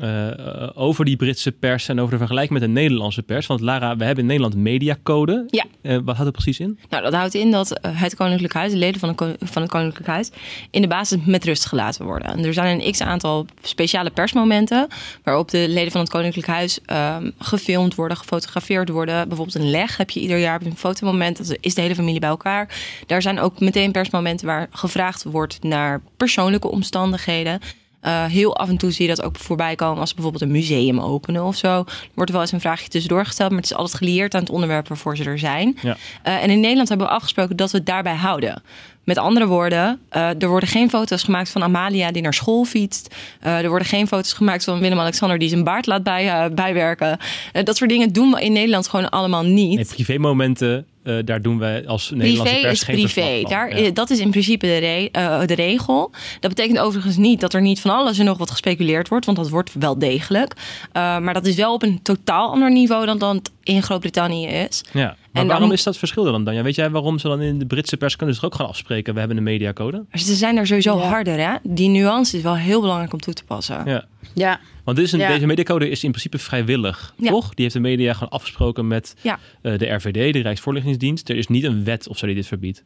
eh, 0.00 0.68
over 0.74 1.04
die 1.04 1.16
Britse 1.16 1.52
pers 1.52 1.88
en 1.88 2.00
over 2.00 2.10
de 2.10 2.18
vergelijking 2.18 2.58
met 2.58 2.68
de 2.68 2.74
Nederlandse 2.74 3.22
pers. 3.22 3.46
Want 3.46 3.60
Lara, 3.60 3.96
we 3.96 4.04
hebben 4.04 4.22
in 4.22 4.28
Nederland 4.30 4.56
mediacode. 4.56 5.44
Ja. 5.46 5.64
Eh, 5.82 5.96
wat 5.96 6.16
houdt 6.16 6.18
het 6.18 6.32
precies 6.32 6.60
in? 6.60 6.78
Nou, 6.88 7.02
dat 7.02 7.12
houdt 7.12 7.34
in 7.34 7.50
dat 7.50 7.78
eh, 7.78 8.00
het 8.00 8.14
Koninklijk 8.14 8.54
Huis, 8.54 8.72
de 8.72 8.78
leden 8.78 9.00
van, 9.00 9.14
de 9.16 9.36
van 9.40 9.62
het 9.62 9.70
Koninklijk 9.70 10.06
Huis, 10.06 10.30
in 10.70 10.82
de 10.82 10.88
basis 10.88 11.18
met 11.24 11.44
rust 11.44 11.66
gelaten 11.66 12.04
worden. 12.04 12.28
En 12.28 12.44
er 12.44 12.52
zijn 12.52 12.80
een 12.80 12.92
x-aantal 12.92 13.46
speciale 13.62 14.10
persmomenten 14.10 14.86
waarop 15.22 15.50
de 15.50 15.68
leden 15.68 15.92
van 15.92 16.00
het 16.00 16.10
Koninklijk 16.10 16.46
Huis 16.46 16.78
ehm, 16.84 17.30
gefilmd 17.38 17.94
worden, 17.94 18.16
gefotografeerd 18.16 18.88
worden. 18.88 19.28
Bijvoorbeeld 19.28 19.56
een 19.56 19.70
leg 19.70 19.96
heb 19.96 20.10
je 20.10 20.20
ieder 20.20 20.38
jaar 20.38 20.62
een 20.64 20.76
fotomoment, 20.76 21.36
dat 21.36 21.56
is 21.60 21.74
de 21.74 21.80
hele 21.80 21.94
familie 21.94 22.20
bij 22.20 22.28
elkaar. 22.28 22.68
Daar 23.06 23.22
zijn 23.22 23.40
ook 23.40 23.60
meteen 23.60 23.92
persmomenten 23.92 24.46
waar 24.46 24.68
gevraagd 24.70 25.24
wordt 25.24 25.62
naar 25.62 26.02
persoonlijke 26.16 26.70
omstandigheden. 26.70 27.60
Eh, 28.06 28.24
heel 28.24 28.56
af 28.56 28.68
en 28.68 28.76
toe 28.76 28.90
zie 28.90 29.08
je 29.08 29.14
dat 29.14 29.24
ook 29.24 29.36
voorbij 29.36 29.74
komen 29.74 30.00
als 30.00 30.08
ze 30.08 30.14
bijvoorbeeld 30.14 30.44
een 30.44 30.50
museum 30.50 31.00
openen 31.00 31.44
of 31.44 31.56
zo. 31.56 31.78
Er 31.78 32.08
wordt 32.14 32.30
wel 32.30 32.40
eens 32.40 32.52
een 32.52 32.60
vraagje 32.60 32.88
tussendoor 32.88 33.24
gesteld, 33.26 33.50
maar 33.50 33.60
het 33.60 33.70
is 33.70 33.76
altijd 33.76 33.96
gelieerd 33.96 34.34
aan 34.34 34.40
het 34.40 34.50
onderwerp 34.50 34.88
waarvoor 34.88 35.16
ze 35.16 35.24
er 35.24 35.38
zijn. 35.38 35.78
Ja. 35.82 35.96
Eh, 36.22 36.42
en 36.42 36.50
in 36.50 36.60
Nederland 36.60 36.88
hebben 36.88 37.06
we 37.06 37.12
afgesproken 37.12 37.56
dat 37.56 37.70
we 37.70 37.76
het 37.76 37.86
daarbij 37.86 38.14
houden. 38.14 38.62
Met 39.06 39.18
andere 39.18 39.46
woorden, 39.46 40.00
eh, 40.08 40.42
er 40.42 40.48
worden 40.48 40.68
geen 40.68 40.90
foto's 40.90 41.22
gemaakt 41.22 41.50
van 41.50 41.62
Amalia 41.62 42.10
die 42.12 42.22
naar 42.22 42.34
school 42.34 42.64
fietst. 42.64 43.14
Eh, 43.40 43.58
er 43.58 43.68
worden 43.68 43.88
geen 43.88 44.06
foto's 44.06 44.32
gemaakt 44.32 44.64
van 44.64 44.80
Willem-Alexander 44.80 45.38
die 45.38 45.48
zijn 45.48 45.64
baard 45.64 45.86
laat 45.86 46.02
bij, 46.02 46.28
eh, 46.28 46.44
bijwerken. 46.54 47.18
Dat 47.64 47.76
soort 47.76 47.90
dingen 47.90 48.12
doen 48.12 48.30
we 48.30 48.40
in 48.40 48.52
Nederland 48.52 48.88
gewoon 48.88 49.10
allemaal 49.10 49.42
niet. 49.44 49.76
Nee, 49.76 49.84
privémomenten, 49.84 50.86
daar 51.24 51.42
doen 51.42 51.58
wij 51.58 51.86
als 51.86 52.10
Nederlandse 52.10 52.42
Privé 52.52 52.60
pers 52.60 52.72
is 52.72 52.82
geen 52.82 52.94
privé. 52.96 53.48
Daar, 53.48 53.80
Ja. 53.82 53.90
Dat 53.90 54.10
is 54.10 54.18
in 54.18 54.30
principe 54.30 54.66
de, 54.66 54.76
re- 54.76 55.46
de 55.46 55.54
regel. 55.54 56.10
Dat 56.40 56.50
betekent 56.54 56.78
overigens 56.78 57.16
niet 57.16 57.40
dat 57.40 57.54
er 57.54 57.60
niet 57.60 57.80
van 57.80 57.90
alles 57.90 58.18
en 58.18 58.24
nog 58.24 58.38
wat 58.38 58.50
gespeculeerd 58.50 59.08
wordt. 59.08 59.24
Want 59.26 59.36
dat 59.38 59.48
wordt 59.48 59.70
wel 59.78 59.98
degelijk. 59.98 60.52
Maar 60.92 61.34
dat 61.34 61.46
is 61.46 61.54
wel 61.54 61.72
op 61.72 61.82
een 61.82 62.02
totaal 62.02 62.50
ander 62.50 62.72
niveau 62.72 63.06
dan 63.06 63.18
dat 63.18 63.34
het 63.34 63.50
in 63.62 63.82
Groot-Brittannië 63.82 64.46
is. 64.46 64.84
Ja, 64.92 65.16
maar 65.36 65.44
dan- 65.44 65.52
waarom 65.58 65.72
is 65.72 65.82
dat 65.82 65.96
verschil 65.98 66.26
er 66.26 66.32
dan 66.32 66.44
dan? 66.44 66.54
Ja, 66.54 66.62
weet 66.62 66.74
jij 66.74 66.90
waarom 66.90 67.18
ze 67.18 67.28
dan 67.28 67.40
in 67.40 67.58
de 67.58 67.66
Britse 67.66 67.96
pers 67.96 68.16
kunnen 68.16 68.34
ze 68.34 68.40
er 68.40 68.46
ook 68.46 68.54
gaan 68.54 68.66
afspreken? 68.68 69.12
We 69.12 69.18
hebben 69.18 69.36
een 69.36 69.42
mediacode. 69.42 70.04
Maar 70.10 70.20
Ze 70.20 70.34
zijn 70.34 70.54
daar 70.54 70.66
sowieso 70.66 70.98
harder. 70.98 71.38
Hè? 71.38 71.54
Die 71.62 71.88
nuance 71.88 72.36
is 72.36 72.42
wel 72.42 72.56
heel 72.56 72.80
belangrijk 72.80 73.12
om 73.12 73.20
toe 73.20 73.34
te 73.34 73.44
passen. 73.44 73.82
Ja. 73.84 74.04
Ja, 74.34 74.60
Want 74.84 74.96
dit 74.96 75.06
is 75.06 75.12
een, 75.12 75.18
Ja. 75.18 75.28
deze 75.28 75.46
mediacode 75.46 75.88
is 75.88 76.04
in 76.04 76.10
principe 76.10 76.38
vrijwillig, 76.38 77.14
Ja. 77.18 77.30
toch? 77.30 77.48
Die 77.54 77.62
heeft 77.64 77.74
de 77.74 77.80
media 77.80 78.12
gewoon 78.12 78.28
afgesproken 78.28 78.86
met 78.86 79.14
Ja. 79.22 79.38
eh, 79.62 79.78
de 79.78 79.86
RVD, 79.86 80.32
de 80.32 80.40
Rijksvoorlichtingsdienst. 80.40 81.28
Er 81.28 81.36
is 81.36 81.46
niet 81.46 81.64
een 81.64 81.84
wet 81.84 82.08
of 82.08 82.18
zo 82.18 82.26
die 82.26 82.34
dit 82.34 82.46
verbiedt. 82.46 82.84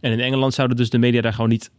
En 0.00 0.12
in 0.12 0.20
Engeland 0.20 0.54
zouden 0.54 0.76
dus 0.76 0.90
de 0.90 0.98
media 0.98 1.20
daar 1.20 1.32
gewoon 1.32 1.50
niet 1.50 1.70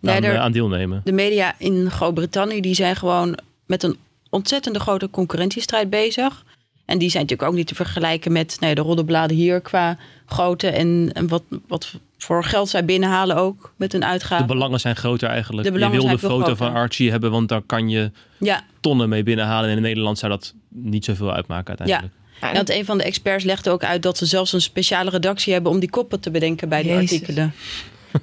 Nee, 0.00 0.14
aan, 0.16 0.22
er- 0.24 0.34
eh, 0.34 0.40
aan 0.40 0.52
deelnemen. 0.52 1.00
de 1.04 1.12
media 1.12 1.54
in 1.58 1.90
Groot-Brittannië 1.90 2.60
die 2.60 2.74
zijn 2.74 2.96
gewoon 2.96 3.38
met 3.66 3.82
een 3.82 3.96
ontzettende 4.30 4.80
grote 4.80 5.10
concurrentiestrijd 5.10 5.90
bezig. 5.90 6.44
En 6.90 6.98
die 6.98 7.10
zijn 7.10 7.22
natuurlijk 7.22 7.50
ook 7.50 7.56
niet 7.56 7.66
te 7.66 7.74
vergelijken 7.74 8.32
met 8.32 8.56
nou 8.60 8.68
ja, 8.68 8.74
de 8.82 8.86
roddelbladen 8.88 9.36
hier 9.36 9.60
qua 9.60 9.96
grootte 10.26 10.68
en, 10.68 11.10
en 11.12 11.28
wat, 11.28 11.42
wat 11.68 11.94
voor 12.18 12.44
geld 12.44 12.68
zij 12.68 12.84
binnenhalen 12.84 13.36
ook 13.36 13.72
met 13.76 13.92
hun 13.92 14.00
De 14.00 14.06
uitgaven. 14.06 14.46
belangen 14.46 14.80
zijn 14.80 14.96
groter 14.96 15.28
eigenlijk. 15.28 15.66
De 15.66 15.72
belangen 15.72 15.96
je 16.00 16.02
wil 16.06 16.10
de 16.12 16.18
foto 16.18 16.36
groter. 16.36 16.56
van 16.56 16.72
Archie 16.72 17.10
hebben, 17.10 17.30
want 17.30 17.48
daar 17.48 17.62
kan 17.66 17.88
je 17.88 18.10
Ja, 18.38 18.64
tonnen 18.80 19.08
mee 19.08 19.22
binnenhalen. 19.22 19.70
En 19.70 19.76
in 19.76 19.82
Nederland 19.82 20.18
zou 20.18 20.32
dat 20.32 20.54
niet 20.68 21.04
zoveel 21.04 21.32
uitmaken 21.32 21.78
uiteindelijk. 21.78 22.14
en 22.40 22.54
want 22.54 22.70
een 22.70 22.84
van 22.84 22.98
de 22.98 23.04
experts 23.04 23.44
legde 23.44 23.70
ook 23.70 23.84
uit 23.84 24.02
dat 24.02 24.16
ze 24.18 24.26
zelfs 24.26 24.52
een 24.52 24.60
speciale 24.60 25.10
redactie 25.10 25.52
hebben 25.52 25.72
om 25.72 25.78
die 25.78 25.90
koppen 25.90 26.20
te 26.20 26.30
bedenken 26.30 26.68
bij 26.68 26.82
die 26.82 26.90
Jezus. 26.92 27.10
artikelen. 27.12 27.54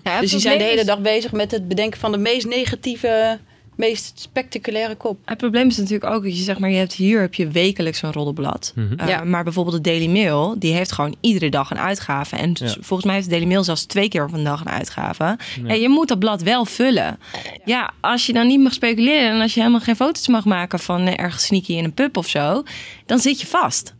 Ja, 0.03 0.19
Dus 0.19 0.31
die 0.31 0.39
zijn 0.39 0.57
de 0.57 0.63
hele 0.63 0.85
dag 0.85 0.99
bezig 0.99 1.31
met 1.31 1.51
het 1.51 1.67
bedenken 1.67 1.99
van 1.99 2.11
de 2.11 2.17
meest 2.17 2.47
negatieve 2.47 3.39
meest 3.77 4.19
spectaculaire 4.19 4.95
kop. 4.95 5.19
Het 5.25 5.37
probleem 5.37 5.67
is 5.67 5.77
natuurlijk 5.77 6.11
ook 6.13 6.23
dat 6.23 6.37
je 6.37 6.43
zeg 6.43 6.59
maar, 6.59 6.69
je 6.69 6.77
hebt 6.77 6.93
hier 6.93 7.21
heb 7.21 7.33
je 7.33 7.47
wekelijks 7.47 8.01
een 8.01 8.11
roddelblad. 8.13 8.71
Mhm. 8.75 8.93
Uh, 9.01 9.07
Ja. 9.07 9.23
Maar 9.23 9.43
bijvoorbeeld 9.43 9.75
de 9.83 9.89
Daily 9.89 10.07
Mail, 10.07 10.55
die 10.59 10.73
heeft 10.73 10.91
gewoon 10.91 11.15
iedere 11.21 11.49
dag 11.49 11.71
een 11.71 11.79
uitgave. 11.79 12.35
En 12.35 12.51
Ja. 12.53 12.67
volgens 12.67 13.03
mij 13.03 13.13
heeft 13.15 13.25
de 13.27 13.31
Daily 13.31 13.47
Mail 13.47 13.63
zelfs 13.63 13.85
twee 13.85 14.09
keer 14.09 14.23
op 14.23 14.33
een 14.33 14.43
dag 14.43 14.59
een 14.61 14.69
uitgave. 14.71 15.37
En 15.65 15.79
je 15.79 15.89
moet 15.89 16.07
dat 16.07 16.19
blad 16.19 16.41
wel 16.41 16.65
vullen. 16.65 17.19
Ja, 17.65 17.91
als 17.99 18.25
je 18.25 18.33
dan 18.33 18.47
niet 18.47 18.59
mag 18.59 18.73
speculeren 18.73 19.29
en 19.29 19.41
als 19.41 19.53
je 19.53 19.59
helemaal 19.59 19.81
geen 19.81 19.95
foto's 19.95 20.27
mag 20.27 20.45
maken 20.45 20.79
van 20.79 21.07
eh, 21.07 21.19
ergens 21.23 21.45
sneaky 21.45 21.73
in 21.73 21.83
een 21.83 21.93
pub 21.93 22.17
of 22.17 22.27
zo, 22.27 22.63
dan 23.05 23.19
zit 23.19 23.41
je 23.41 23.47
vast. 23.47 23.95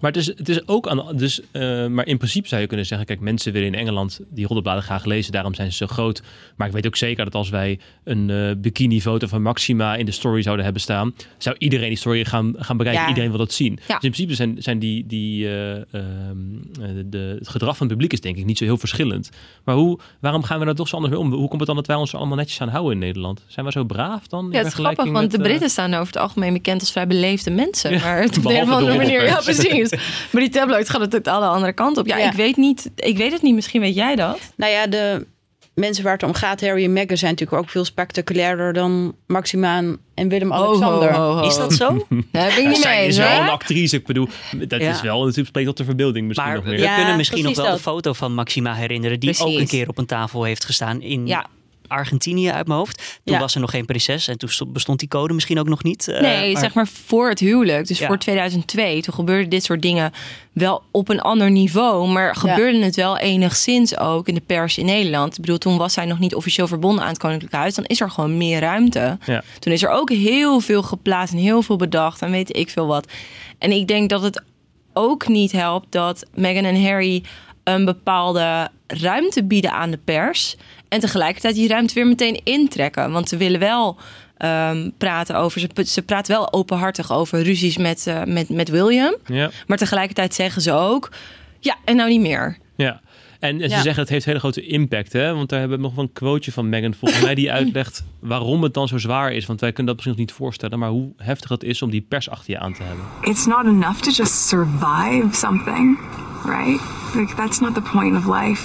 Maar 0.00 0.12
het 0.12 0.20
is, 0.20 0.26
het 0.26 0.48
is 0.48 0.68
ook 0.68 0.88
aan. 0.88 1.16
Dus, 1.16 1.40
eh, 1.50 1.86
maar 1.86 2.06
in 2.06 2.16
principe 2.16 2.48
zou 2.48 2.60
je 2.60 2.66
kunnen 2.66 2.86
zeggen: 2.86 3.06
kijk, 3.06 3.20
mensen 3.20 3.52
willen 3.52 3.68
in 3.68 3.74
Engeland 3.74 4.20
die 4.28 4.46
roddelbladen 4.46 4.82
graag 4.82 5.04
lezen, 5.04 5.32
daarom 5.32 5.54
zijn 5.54 5.70
ze 5.70 5.76
zo 5.76 5.86
groot. 5.86 6.22
Maar 6.56 6.66
ik 6.66 6.72
weet 6.72 6.86
ook 6.86 6.96
zeker 6.96 7.24
dat 7.24 7.34
als 7.34 7.48
wij 7.48 7.78
een 8.04 8.30
eh, 8.30 8.50
bikini-foto 8.56 9.26
van 9.26 9.42
Maxima 9.42 9.96
in 9.96 10.06
de 10.06 10.12
story 10.12 10.42
zouden 10.42 10.64
hebben 10.64 10.82
staan, 10.82 11.14
zou 11.38 11.56
iedereen 11.58 11.88
die 11.88 11.98
story 11.98 12.24
gaan, 12.24 12.54
gaan 12.58 12.76
bekijken. 12.76 13.02
Ja. 13.02 13.08
Iedereen 13.08 13.30
wil 13.30 13.38
dat 13.38 13.52
zien. 13.52 13.72
Ja. 13.72 13.78
Dus 13.78 13.88
in 13.94 13.98
principe 13.98 14.34
zijn, 14.34 14.56
zijn 14.58 14.78
die, 14.78 15.06
die, 15.06 15.46
eh, 15.46 15.74
ehm, 15.74 15.84
eh, 16.80 16.88
de, 17.06 17.36
het 17.38 17.48
gedrag 17.48 17.76
van 17.76 17.86
het 17.86 17.96
publiek 17.96 18.12
is 18.12 18.20
denk 18.20 18.36
ik 18.36 18.44
niet 18.44 18.58
zo 18.58 18.64
heel 18.64 18.78
verschillend. 18.78 19.30
Maar 19.64 19.74
hoe, 19.74 19.98
waarom 20.20 20.42
gaan 20.42 20.58
we 20.58 20.64
daar 20.64 20.74
toch 20.74 20.88
zo 20.88 20.96
anders 20.96 21.14
mee 21.14 21.22
om? 21.22 21.32
Hoe 21.32 21.48
komt 21.48 21.58
het 21.58 21.66
dan 21.66 21.76
dat 21.76 21.86
wij 21.86 21.96
ons 21.96 22.12
er 22.12 22.18
allemaal 22.18 22.36
netjes 22.36 22.60
aan 22.60 22.68
houden 22.68 22.92
in 22.92 22.98
Nederland? 22.98 23.42
Zijn 23.46 23.66
we 23.66 23.72
zo 23.72 23.84
braaf 23.84 24.26
dan? 24.26 24.48
Ja, 24.50 24.58
het 24.58 24.66
is 24.66 24.74
grappig, 24.74 25.04
want 25.04 25.12
met, 25.12 25.30
de 25.30 25.38
Britten 25.38 25.70
staan 25.70 25.94
over 25.94 26.06
het 26.06 26.16
algemeen 26.16 26.52
bekend 26.52 26.80
als 26.80 26.92
vrij 26.92 27.06
beleefde 27.06 27.50
mensen. 27.50 28.00
Maar 28.00 28.20
het 28.20 28.36
op 28.38 28.42
de 28.42 28.54
een 28.54 28.62
of 28.62 28.70
andere 28.70 28.92
de 28.92 28.98
manier, 28.98 29.24
ja 29.24 29.34
roddelpers. 29.34 29.83
Maar 30.32 30.40
die 30.42 30.48
tabloid 30.50 30.88
gaat 30.88 31.12
het 31.12 31.24
de 31.24 31.30
andere 31.30 31.72
kant 31.72 31.96
op. 31.96 32.06
Ja, 32.06 32.16
Ja. 32.16 32.26
ik 32.30 32.36
weet 32.36 32.56
niet, 32.56 32.90
ik 32.96 33.16
weet 33.16 33.32
het 33.32 33.42
niet. 33.42 33.54
Misschien 33.54 33.80
weet 33.80 33.94
jij 33.94 34.16
dat. 34.16 34.38
Nou 34.56 34.72
ja, 34.72 34.86
de 34.86 35.26
mensen 35.74 36.04
waar 36.04 36.12
het 36.12 36.22
om 36.22 36.34
gaat, 36.34 36.60
Harry 36.60 36.84
en 36.84 36.92
Meghan, 36.92 37.16
zijn 37.16 37.30
natuurlijk 37.30 37.62
ook 37.62 37.68
veel 37.70 37.84
spectaculairder 37.84 38.72
dan 38.72 39.14
Maxima 39.26 39.82
en 40.14 40.28
Willem-Alexander. 40.28 41.44
Is 41.44 41.56
dat 41.56 41.72
zo? 41.72 41.86
Daar 42.32 42.48
ben 42.48 42.48
ik 42.48 42.56
niet 42.56 42.66
mee 42.66 42.74
Zij 42.76 43.04
eens. 43.04 43.16
is 43.18 43.24
wel 43.24 43.40
een 43.40 43.48
actrice. 43.48 43.96
Ik 43.96 44.06
bedoel, 44.06 44.28
dat 44.68 44.80
Ja. 44.80 44.90
is 44.90 45.00
wel 45.00 45.20
natuurlijk 45.20 45.48
spreekt 45.48 45.66
tot 45.68 45.76
de 45.76 45.84
verbeelding 45.84 46.26
misschien 46.26 46.48
Maar 46.48 46.56
nog 46.56 46.64
we 46.64 46.70
meer. 46.70 46.80
Ja, 46.80 46.96
kunnen 46.96 47.16
misschien 47.16 47.42
nog 47.44 47.56
wel 47.56 47.64
de 47.64 47.70
dat. 47.70 47.80
foto 47.80 48.12
van 48.12 48.34
Maxima 48.34 48.74
herinneren, 48.74 49.20
die 49.20 49.40
ook 49.40 49.58
een 49.58 49.66
keer 49.66 49.88
op 49.88 49.98
een 49.98 50.06
tafel 50.06 50.44
heeft 50.44 50.64
gestaan 50.64 51.00
in 51.02 51.26
Ja. 51.26 51.46
Argentinië 51.94 52.50
uit 52.50 52.66
mijn 52.66 52.78
hoofd. 52.78 52.96
Toen 53.24 53.34
Ja. 53.34 53.40
was 53.40 53.54
er 53.54 53.60
nog 53.60 53.70
geen 53.70 53.84
prinses 53.84 54.28
en 54.28 54.38
toen 54.38 54.48
sto- 54.48 54.66
bestond 54.66 54.98
die 54.98 55.08
code 55.08 55.34
misschien 55.34 55.58
ook 55.58 55.68
nog 55.68 55.82
niet. 55.82 56.08
eh, 56.08 56.20
Nee, 56.20 56.52
maar- 56.52 56.60
zeg 56.62 56.74
maar 56.74 56.86
voor 56.86 57.28
het 57.28 57.38
huwelijk. 57.40 57.86
Dus 57.86 57.98
Ja. 57.98 58.06
voor 58.06 58.18
2002. 58.18 59.02
Toen 59.02 59.14
gebeurden 59.14 59.48
dit 59.48 59.64
soort 59.64 59.82
dingen 59.82 60.12
wel 60.52 60.82
op 60.90 61.08
een 61.08 61.20
ander 61.20 61.50
niveau. 61.50 62.08
Maar 62.08 62.36
gebeurde 62.36 62.78
het 62.84 62.96
wel 62.96 63.18
enigszins 63.18 63.98
ook 63.98 64.28
in 64.28 64.34
de 64.34 64.40
pers 64.40 64.78
in 64.78 64.84
Nederland. 64.84 65.34
Ik 65.34 65.40
bedoel, 65.40 65.58
toen 65.58 65.76
was 65.76 65.92
zij 65.92 66.04
nog 66.04 66.18
niet 66.18 66.34
officieel 66.34 66.66
verbonden 66.66 67.02
aan 67.02 67.08
het 67.10 67.18
Koninklijk 67.18 67.52
Huis. 67.54 67.74
Dan 67.74 67.84
is 67.84 68.00
er 68.00 68.10
gewoon 68.10 68.36
meer 68.36 68.60
ruimte. 68.60 69.18
Ja. 69.26 69.42
Toen 69.58 69.72
is 69.72 69.82
er 69.82 69.90
ook 69.90 70.10
heel 70.10 70.60
veel 70.60 70.82
geplaatst 70.82 71.34
en 71.34 71.40
heel 71.40 71.62
veel 71.62 71.76
bedacht. 71.76 72.22
En 72.22 72.30
weet 72.30 72.56
ik 72.56 72.70
veel 72.70 72.86
wat. 72.86 73.06
En 73.58 73.70
ik 73.72 73.86
denk 73.88 74.10
dat 74.10 74.22
het 74.22 74.42
ook 74.92 75.28
niet 75.28 75.52
helpt 75.52 75.86
dat 75.92 76.24
Meghan 76.34 76.64
en 76.64 76.84
Harry 76.84 77.22
een 77.64 77.84
bepaalde 77.84 78.68
ruimte 78.86 79.44
bieden 79.44 79.72
aan 79.72 79.90
de 79.90 79.98
pers. 80.04 80.56
En 80.94 81.00
tegelijkertijd 81.00 81.54
die 81.54 81.68
ruimte 81.68 81.94
weer 81.94 82.06
meteen 82.06 82.40
intrekken. 82.44 83.12
Want 83.12 83.28
ze 83.28 83.36
willen 83.36 83.60
wel 83.60 83.96
ehm, 84.36 84.90
praten 84.98 85.36
over. 85.36 85.60
Ze, 85.60 85.68
ze 85.86 86.02
praten 86.02 86.32
wel 86.34 86.52
openhartig 86.52 87.12
over 87.12 87.42
ruzies 87.42 87.76
met, 87.76 88.06
eh, 88.06 88.22
met, 88.24 88.48
met 88.48 88.68
William. 88.68 89.14
Ja, 89.26 89.50
Maar 89.66 89.78
tegelijkertijd 89.78 90.34
zeggen 90.34 90.62
ze 90.62 90.72
ook. 90.72 91.10
Ja, 91.60 91.76
en 91.84 91.96
nou 91.96 92.08
niet 92.10 92.20
meer. 92.20 92.58
ja. 92.76 93.00
En, 93.40 93.60
en 93.60 93.68
ze 93.70 93.76
Ja. 93.76 93.82
zeggen 93.82 94.00
het 94.02 94.08
heeft 94.12 94.24
hele 94.24 94.38
grote 94.38 94.66
impact, 94.66 95.12
hè? 95.12 95.34
Want 95.34 95.48
daar 95.48 95.58
hebben 95.60 95.76
we 95.78 95.84
nog 95.84 95.94
wel 95.94 96.04
een 96.04 96.12
quoteje 96.12 96.52
van 96.52 96.68
Meghan, 96.68 96.94
volgens 96.94 97.22
mij, 97.22 97.34
die 97.34 97.52
uitlegt 97.60 98.04
waarom 98.20 98.62
het 98.62 98.74
dan 98.74 98.88
zo 98.88 98.98
zwaar 98.98 99.32
is. 99.32 99.46
Want 99.46 99.60
wij 99.60 99.72
kunnen 99.72 99.94
dat 99.94 100.04
misschien 100.04 100.16
nog 100.24 100.26
niet 100.28 100.44
voorstellen, 100.44 100.78
maar 100.78 100.88
hoe 100.88 101.12
heftig 101.16 101.48
het 101.50 101.62
is 101.62 101.82
om 101.82 101.90
die 101.90 102.00
pers 102.08 102.30
achter 102.30 102.50
je 102.50 102.58
aan 102.58 102.72
te 102.74 102.82
hebben. 102.82 103.04
it's 103.22 103.46
not 103.46 103.64
enough 103.64 104.00
to 104.00 104.10
just 104.10 104.46
survive 104.48 105.26
something, 105.32 105.98
right? 106.44 106.80
Like 107.14 107.34
that's 107.34 107.58
not 107.60 107.74
the 107.74 107.82
point 107.92 108.16
of 108.16 108.26
life. 108.40 108.62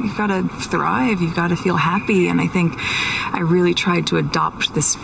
You've 0.00 0.16
got 0.16 0.28
to 0.28 0.48
thrive. 0.48 1.20
You've 1.20 1.34
got 1.36 1.48
to 1.48 1.56
feel 1.56 1.76
happy. 1.76 2.28
And 2.28 2.40
I 2.40 2.46
think 2.46 2.74
I 2.78 3.40
really 3.40 3.74
tried 3.74 4.06
to 4.08 4.16
adopt 4.16 4.74
this 4.74 4.96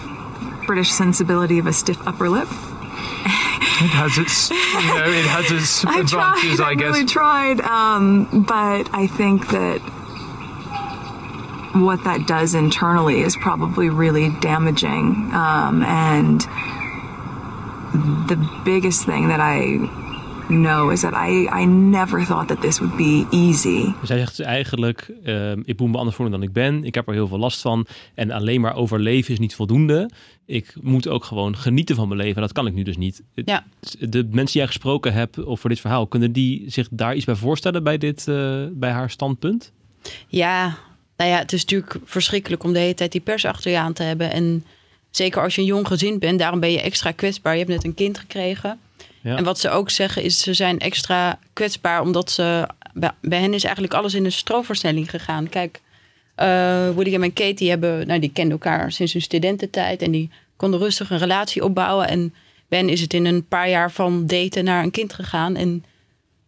British 0.67 0.91
sensibility 0.91 1.59
of 1.59 1.67
a 1.67 1.73
stiff 1.73 2.07
upper 2.07 2.29
lip. 2.29 2.49
It 3.81 3.91
has 3.91 4.19
its, 4.19 4.51
you 4.51 4.57
know, 4.57 5.05
it 5.09 5.25
has 5.27 5.51
its 5.53 5.85
I 5.87 6.01
advantages, 6.01 6.57
tried. 6.57 6.67
I, 6.67 6.71
I 6.71 6.75
guess. 6.75 6.95
really 6.95 7.07
tried. 7.07 7.61
Um, 7.61 8.45
but 8.47 8.91
I 8.93 9.07
think 9.07 9.49
that 9.49 9.79
what 11.75 12.03
that 12.05 12.27
does 12.27 12.55
internally 12.55 13.21
is 13.21 13.37
probably 13.37 13.89
really 13.89 14.31
damaging. 14.41 15.31
Um, 15.33 15.83
and 15.85 16.41
the 18.29 18.37
biggest 18.65 19.07
thing 19.07 19.29
that 19.29 19.41
I 19.41 19.79
know 20.55 20.93
is 20.93 21.01
that 21.01 21.13
I, 21.13 21.49
I 21.63 21.65
never 21.67 22.25
thought 22.25 22.49
that 22.49 22.61
this 22.61 22.79
would 22.79 22.97
be 22.97 23.27
easy. 23.31 23.93
Dus 24.01 24.09
hij 24.09 24.19
zegt 24.19 24.41
eigenlijk, 24.41 25.13
ehm, 25.25 25.63
ik 25.65 25.79
moet 25.79 25.91
me 25.91 25.99
anders 25.99 26.17
voelen 26.17 26.39
dan 26.41 26.49
ik 26.49 26.53
ben. 26.53 26.85
Ik 26.85 26.95
heb 26.95 27.09
er 27.09 27.15
heel 27.15 27.29
veel 27.29 27.39
last 27.39 27.61
van. 27.61 27.87
En 28.15 28.31
alleen 28.31 28.61
maar 28.61 28.75
overleven 28.75 29.33
is 29.33 29.39
niet 29.39 29.55
voldoende. 29.55 30.11
Ik 30.47 30.75
moet 30.81 31.09
ook 31.09 31.25
gewoon 31.25 31.57
genieten 31.57 31.97
van 31.97 32.09
mijn 32.09 32.21
leven. 32.21 32.37
En 32.37 32.43
dat 32.43 32.53
kan 32.53 32.67
ik 32.67 32.75
nu 32.75 32.83
dus 32.83 32.97
niet. 32.97 33.23
Ja. 33.35 33.65
De 33.99 34.23
mensen 34.23 34.47
die 34.47 34.57
jij 34.57 34.67
gesproken 34.67 35.13
hebt 35.13 35.45
of 35.45 35.61
voor 35.61 35.71
dit 35.71 35.81
verhaal, 35.81 36.07
kunnen 36.07 36.33
die 36.33 36.71
zich 36.71 36.89
daar 36.91 37.15
iets 37.15 37.25
bij 37.25 37.35
voorstellen 37.35 37.83
bij, 37.83 37.99
dit, 37.99 38.29
eh, 38.29 38.65
bij 38.71 38.91
haar 38.91 39.11
standpunt? 39.11 39.73
Ja, 40.29 40.77
nou 41.17 41.31
ja, 41.31 41.39
het 41.39 41.53
is 41.53 41.61
natuurlijk 41.61 41.97
verschrikkelijk 42.05 42.65
om 42.65 42.73
de 42.73 42.79
hele 42.79 42.95
tijd 42.95 43.13
die 43.13 43.21
pers 43.21 43.45
achter 43.45 43.71
je 43.71 43.79
aan 43.79 43.93
te 43.93 44.03
hebben. 44.03 44.33
En 44.33 44.65
zeker 45.11 45.43
als 45.43 45.55
je 45.55 45.61
een 45.61 45.67
jong 45.67 45.87
gezin 45.87 46.19
bent, 46.19 46.39
daarom 46.39 46.61
ben 46.61 46.71
je 46.71 46.81
extra 46.81 47.11
kwetsbaar. 47.11 47.53
Je 47.53 47.59
hebt 47.59 47.71
net 47.71 47.85
een 47.85 47.95
kind 47.95 48.19
gekregen. 48.19 48.79
En 49.23 49.45
wat 49.45 49.59
ze 49.59 49.71
ook 49.71 49.91
zeggen 49.91 50.23
is, 50.23 50.41
ze 50.41 50.55
zijn 50.55 50.79
extra 50.79 51.39
kwetsbaar 51.53 52.01
omdat 52.01 52.31
ze... 52.31 52.69
Bij, 53.21 53.41
hen 53.41 53.55
is 53.55 53.65
eigenlijk 53.65 53.95
alles 53.95 54.15
in 54.15 54.25
een 54.25 54.33
stroomversnelling 54.33 55.11
gegaan. 55.11 55.49
Kijk, 55.49 55.81
eh, 56.35 56.91
William 56.91 57.23
en 57.23 57.33
Kate, 57.33 57.55
die, 57.55 57.71
hebben, 57.71 58.07
nou, 58.07 58.21
die 58.21 58.33
kenden 58.33 58.53
elkaar 58.53 58.93
sinds 58.93 59.13
hun 59.13 59.23
studententijd. 59.23 60.03
En 60.03 60.11
die 60.11 60.31
konden 60.57 60.81
rustig 60.81 61.11
een 61.11 61.19
relatie 61.19 61.65
opbouwen. 61.65 62.09
En 62.09 62.35
bij 62.69 62.79
hen 62.79 62.89
is 62.89 63.01
het 63.01 63.15
in 63.15 63.25
een 63.25 63.47
paar 63.47 63.69
jaar 63.69 63.93
van 63.93 64.27
daten 64.27 64.65
naar 64.65 64.83
een 64.83 64.91
kind 64.91 65.13
gegaan. 65.13 65.57
En 65.57 65.85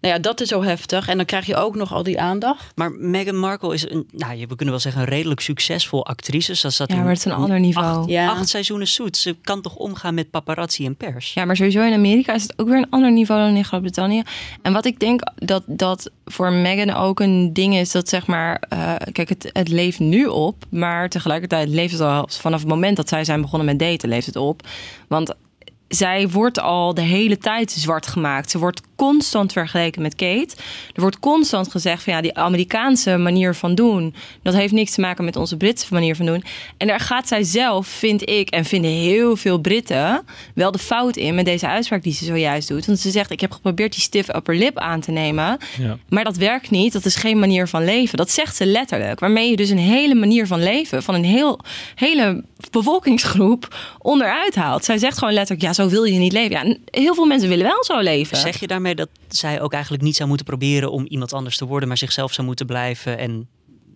nou 0.00 0.14
ja, 0.14 0.20
dat 0.20 0.40
is 0.40 0.48
zo 0.48 0.62
heftig. 0.62 1.08
En 1.08 1.16
dan 1.16 1.26
krijg 1.26 1.46
je 1.46 1.56
ook 1.56 1.74
nog 1.74 1.92
al 1.92 2.02
die 2.02 2.20
aandacht. 2.20 2.72
Maar 2.74 2.90
Meghan 2.92 3.36
Markle 3.36 3.74
is 3.74 3.90
een, 3.90 4.08
nou, 4.12 4.38
we 4.38 4.46
kunnen 4.46 4.70
wel 4.70 4.78
zeggen, 4.78 5.02
een 5.02 5.08
redelijk 5.08 5.40
succesvol 5.40 6.06
actrice. 6.06 6.54
Ze 6.54 6.70
zat 6.70 6.88
Ja, 6.92 6.96
maar 6.96 7.08
het 7.08 7.18
is 7.18 7.24
een 7.24 7.32
ander 7.32 7.60
niveau. 7.60 7.98
Acht, 7.98 8.08
Ja. 8.08 8.28
acht 8.30 8.48
seizoenen 8.48 8.86
Suits. 8.86 9.22
Ze 9.22 9.36
kan 9.42 9.60
toch 9.62 9.76
omgaan 9.76 10.14
met 10.14 10.30
paparazzi 10.30 10.86
en 10.86 10.96
pers? 10.96 11.34
Ja, 11.34 11.44
maar 11.44 11.56
sowieso 11.56 11.82
in 11.82 11.92
Amerika 11.92 12.34
is 12.34 12.42
het 12.42 12.54
ook 12.56 12.68
weer 12.68 12.76
een 12.78 12.90
ander 12.90 13.12
niveau 13.12 13.40
dan 13.46 13.56
in 13.56 13.64
Groot-Brittannië. 13.64 14.22
En 14.62 14.72
wat 14.72 14.84
ik 14.84 14.98
denk 15.00 15.20
dat, 15.36 15.62
dat 15.66 16.10
voor 16.24 16.52
Meghan 16.52 16.90
ook 16.96 17.20
een 17.20 17.52
ding 17.52 17.74
is, 17.76 17.90
dat 17.90 18.08
zeg 18.08 18.26
maar, 18.26 18.62
eh, 18.68 18.94
kijk, 19.12 19.28
het, 19.28 19.50
het 19.52 19.68
leeft 19.68 19.98
nu 19.98 20.26
op, 20.26 20.64
maar 20.70 21.08
tegelijkertijd 21.08 21.68
leeft 21.68 21.92
het 21.92 22.00
al 22.00 22.28
vanaf 22.30 22.60
het 22.60 22.68
moment 22.68 22.96
dat 22.96 23.08
zij 23.08 23.24
zijn 23.24 23.40
begonnen 23.40 23.66
met 23.66 23.78
daten, 23.78 24.08
leeft 24.08 24.26
het 24.26 24.36
op. 24.36 24.62
Want 25.08 25.34
zij 25.94 26.28
wordt 26.28 26.60
al 26.60 26.94
de 26.94 27.00
hele 27.00 27.38
tijd 27.38 27.70
zwart 27.72 28.06
gemaakt. 28.06 28.50
Ze 28.50 28.58
wordt 28.58 28.80
constant 28.96 29.52
vergeleken 29.52 30.02
met 30.02 30.14
Kate. 30.14 30.54
Er 30.94 31.00
wordt 31.00 31.18
constant 31.18 31.70
gezegd 31.70 32.02
van 32.02 32.12
ja, 32.12 32.20
die 32.20 32.36
Amerikaanse 32.36 33.16
manier 33.16 33.54
van 33.54 33.74
doen, 33.74 34.14
dat 34.42 34.54
heeft 34.54 34.72
niks 34.72 34.94
te 34.94 35.00
maken 35.00 35.24
met 35.24 35.36
onze 35.36 35.56
Britse 35.56 35.86
manier 35.94 36.16
van 36.16 36.26
doen. 36.26 36.44
En 36.76 36.86
daar 36.86 37.00
gaat 37.00 37.28
zij 37.28 37.42
zelf, 37.42 37.86
vind 37.86 38.28
ik, 38.28 38.48
en 38.50 38.64
vinden 38.64 38.90
heel 38.90 39.36
veel 39.36 39.58
Britten, 39.58 40.22
wel 40.54 40.70
de 40.70 40.78
fout 40.78 41.16
in 41.16 41.34
met 41.34 41.44
deze 41.44 41.68
uitspraak 41.68 42.02
die 42.02 42.12
ze 42.12 42.24
zojuist 42.24 42.68
doet. 42.68 42.86
Want 42.86 42.98
ze 42.98 43.10
zegt, 43.10 43.30
ik 43.30 43.40
heb 43.40 43.52
geprobeerd 43.52 43.92
die 43.92 44.00
stiff 44.02 44.28
upper 44.34 44.56
lip 44.56 44.78
aan 44.78 45.00
te 45.00 45.10
nemen, 45.10 45.58
Ja. 45.78 45.98
maar 46.08 46.24
dat 46.24 46.36
werkt 46.36 46.70
niet. 46.70 46.92
Dat 46.92 47.04
is 47.04 47.14
geen 47.14 47.38
manier 47.38 47.68
van 47.68 47.84
leven. 47.84 48.16
Dat 48.16 48.30
zegt 48.30 48.56
ze 48.56 48.66
letterlijk. 48.66 49.20
Waarmee 49.20 49.50
je 49.50 49.56
dus 49.56 49.70
een 49.70 49.78
hele 49.78 50.14
manier 50.14 50.46
van 50.46 50.62
leven 50.62 51.02
van 51.02 51.14
een 51.14 51.24
heel, 51.24 51.58
hele 51.94 52.44
bevolkingsgroep 52.70 53.76
onderuit 53.98 54.54
haalt. 54.54 54.84
Zij 54.84 54.98
zegt 54.98 55.18
gewoon 55.18 55.34
letterlijk, 55.34 55.66
ja, 55.66 55.72
zo 55.80 55.88
wil 55.88 56.04
je 56.04 56.18
niet 56.18 56.32
leven. 56.32 56.68
Ja, 56.68 56.76
heel 56.84 57.14
veel 57.14 57.26
mensen 57.26 57.48
willen 57.48 57.64
wel 57.64 57.84
zo 57.84 58.00
leven. 58.00 58.36
Zeg 58.36 58.60
je 58.60 58.66
daarmee 58.66 58.94
dat 58.94 59.08
zij 59.28 59.60
ook 59.60 59.72
eigenlijk 59.72 60.02
niet 60.02 60.16
zou 60.16 60.28
moeten 60.28 60.46
proberen 60.46 60.90
om 60.90 61.06
iemand 61.06 61.32
anders 61.32 61.56
te 61.56 61.66
worden, 61.66 61.88
maar 61.88 61.98
zichzelf 61.98 62.32
zou 62.32 62.46
moeten 62.46 62.66
blijven 62.66 63.18
en 63.18 63.48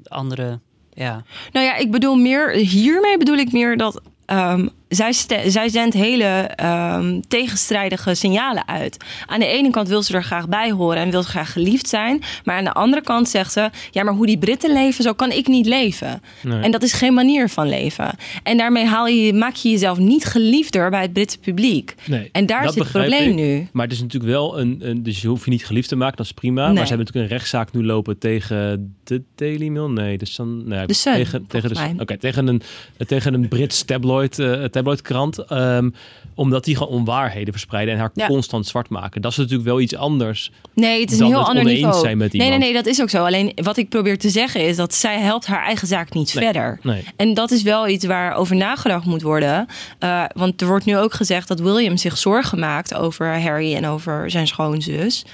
andere, 0.04 0.60
ja. 0.92 1.24
Nou 1.52 1.66
ja, 1.66 1.76
ik 1.76 1.90
bedoel 1.90 2.14
meer, 2.14 2.50
hiermee 2.50 3.18
bedoel 3.18 3.36
ik 3.36 3.52
meer 3.52 3.76
dat 3.76 4.00
ehm, 4.24 4.68
zij, 4.88 5.12
zij 5.46 5.68
zendt 5.68 5.94
hele 5.94 6.24
ehm, 6.24 7.20
tegenstrijdige 7.28 8.14
signalen 8.14 8.68
uit. 8.68 8.96
Aan 9.26 9.40
de 9.40 9.46
ene 9.46 9.70
kant 9.70 9.88
wil 9.88 10.02
ze 10.02 10.14
er 10.14 10.24
graag 10.24 10.48
bij 10.48 10.70
horen 10.70 10.96
en 10.96 11.10
wil 11.10 11.22
ze 11.22 11.28
graag 11.28 11.52
geliefd 11.52 11.88
zijn. 11.88 12.22
Maar 12.44 12.56
aan 12.56 12.64
de 12.64 12.72
andere 12.72 13.02
kant 13.02 13.28
zegt 13.28 13.52
ze: 13.52 13.70
Ja, 13.90 14.02
maar 14.02 14.14
hoe 14.14 14.26
die 14.26 14.38
Britten 14.38 14.72
leven, 14.72 15.04
zo 15.04 15.12
kan 15.12 15.30
ik 15.30 15.46
niet 15.46 15.66
leven. 15.66 16.22
Nee. 16.42 16.60
En 16.60 16.70
dat 16.70 16.82
is 16.82 16.92
geen 16.92 17.14
manier 17.14 17.48
van 17.48 17.68
leven. 17.68 18.10
En 18.42 18.56
daarmee 18.56 18.84
haal 18.84 19.06
je, 19.06 19.32
maak 19.32 19.54
je 19.54 19.70
jezelf 19.70 19.98
niet 19.98 20.24
geliefder 20.24 20.90
bij 20.90 21.02
het 21.02 21.12
Britse 21.12 21.38
publiek. 21.38 21.94
Nee, 22.06 22.28
En 22.32 22.46
daar 22.46 22.68
zit 22.70 22.82
het 22.82 22.92
probleem 22.92 23.28
ik. 23.28 23.34
nu. 23.34 23.68
Maar 23.72 23.84
het 23.84 23.92
is 23.94 24.00
natuurlijk 24.00 24.32
wel 24.32 24.58
een, 24.60 24.76
een. 24.80 25.02
Dus 25.02 25.22
je 25.22 25.28
hoeft 25.28 25.44
je 25.44 25.50
niet 25.50 25.66
geliefd 25.66 25.88
te 25.88 25.96
maken, 25.96 26.16
dat 26.16 26.26
is 26.26 26.32
prima. 26.32 26.64
Nee. 26.64 26.74
Maar 26.74 26.82
ze 26.82 26.88
hebben 26.88 27.06
natuurlijk 27.06 27.32
een 27.32 27.36
rechtszaak 27.38 27.72
nu 27.72 27.84
lopen 27.84 28.18
tegen 28.18 28.94
de 29.04 29.22
Daily 29.34 29.68
Mail. 29.68 29.90
Nee, 29.90 30.18
de 30.18 30.26
Sun. 30.26 30.62
Nee, 30.68 30.86
De 30.86 30.92
Sun, 30.92 31.12
tegen, 31.12 31.46
tegen, 31.46 31.74
de. 31.74 32.02
Oké, 32.02 32.18
tegen, 32.18 32.46
een, 32.46 32.62
tegen 33.06 33.34
een 33.34 33.48
Brits 33.48 33.82
tabloid, 33.84 34.38
eh 34.38 34.64
tabloidkrant. 34.84 35.38
ehm, 35.38 35.90
omdat 36.36 36.64
die 36.64 36.76
gewoon 36.76 36.92
onwaarheden 36.92 37.52
verspreiden 37.52 37.94
en 37.94 38.00
haar 38.00 38.10
Ja. 38.14 38.26
constant 38.26 38.66
zwart 38.66 38.88
maken. 38.88 39.22
Dat 39.22 39.30
is 39.30 39.36
natuurlijk 39.36 39.64
wel 39.68 39.80
iets 39.80 39.94
anders. 39.96 40.50
Nee, 40.74 41.00
het 41.00 41.12
is 41.12 41.18
een 41.18 41.26
heel 41.26 41.38
het 41.38 41.48
ander 41.48 41.64
niveau. 41.64 42.00
zijn 42.00 42.18
met 42.18 42.32
nee, 42.32 42.58
nee, 42.58 42.72
dat 42.72 42.86
is 42.86 43.00
ook 43.02 43.10
zo. 43.10 43.24
Alleen 43.24 43.52
wat 43.54 43.76
ik 43.76 43.88
probeer 43.88 44.18
te 44.18 44.28
zeggen 44.30 44.60
is 44.60 44.76
dat 44.76 44.94
zij 44.94 45.18
helpt 45.20 45.46
haar 45.46 45.64
eigen 45.64 45.88
zaak 45.88 46.12
niet 46.14 46.34
Nee, 46.34 46.44
verder. 46.44 46.78
nee. 46.82 47.04
En 47.16 47.34
dat 47.34 47.50
is 47.50 47.62
wel 47.62 47.88
iets 47.88 48.04
waar 48.04 48.34
over 48.34 48.56
nagedacht 48.56 49.04
moet 49.04 49.22
worden. 49.22 49.66
Eh, 49.98 50.24
want 50.34 50.60
er 50.60 50.66
wordt 50.66 50.84
nu 50.84 50.96
ook 50.98 51.12
gezegd 51.12 51.48
dat 51.48 51.60
William 51.60 51.96
zich 51.96 52.18
zorgen 52.18 52.58
maakt 52.58 52.94
over 52.94 53.40
Harry 53.40 53.74
en 53.74 53.86
over 53.86 54.30
zijn 54.30 54.46
schoonzus. 54.46 55.24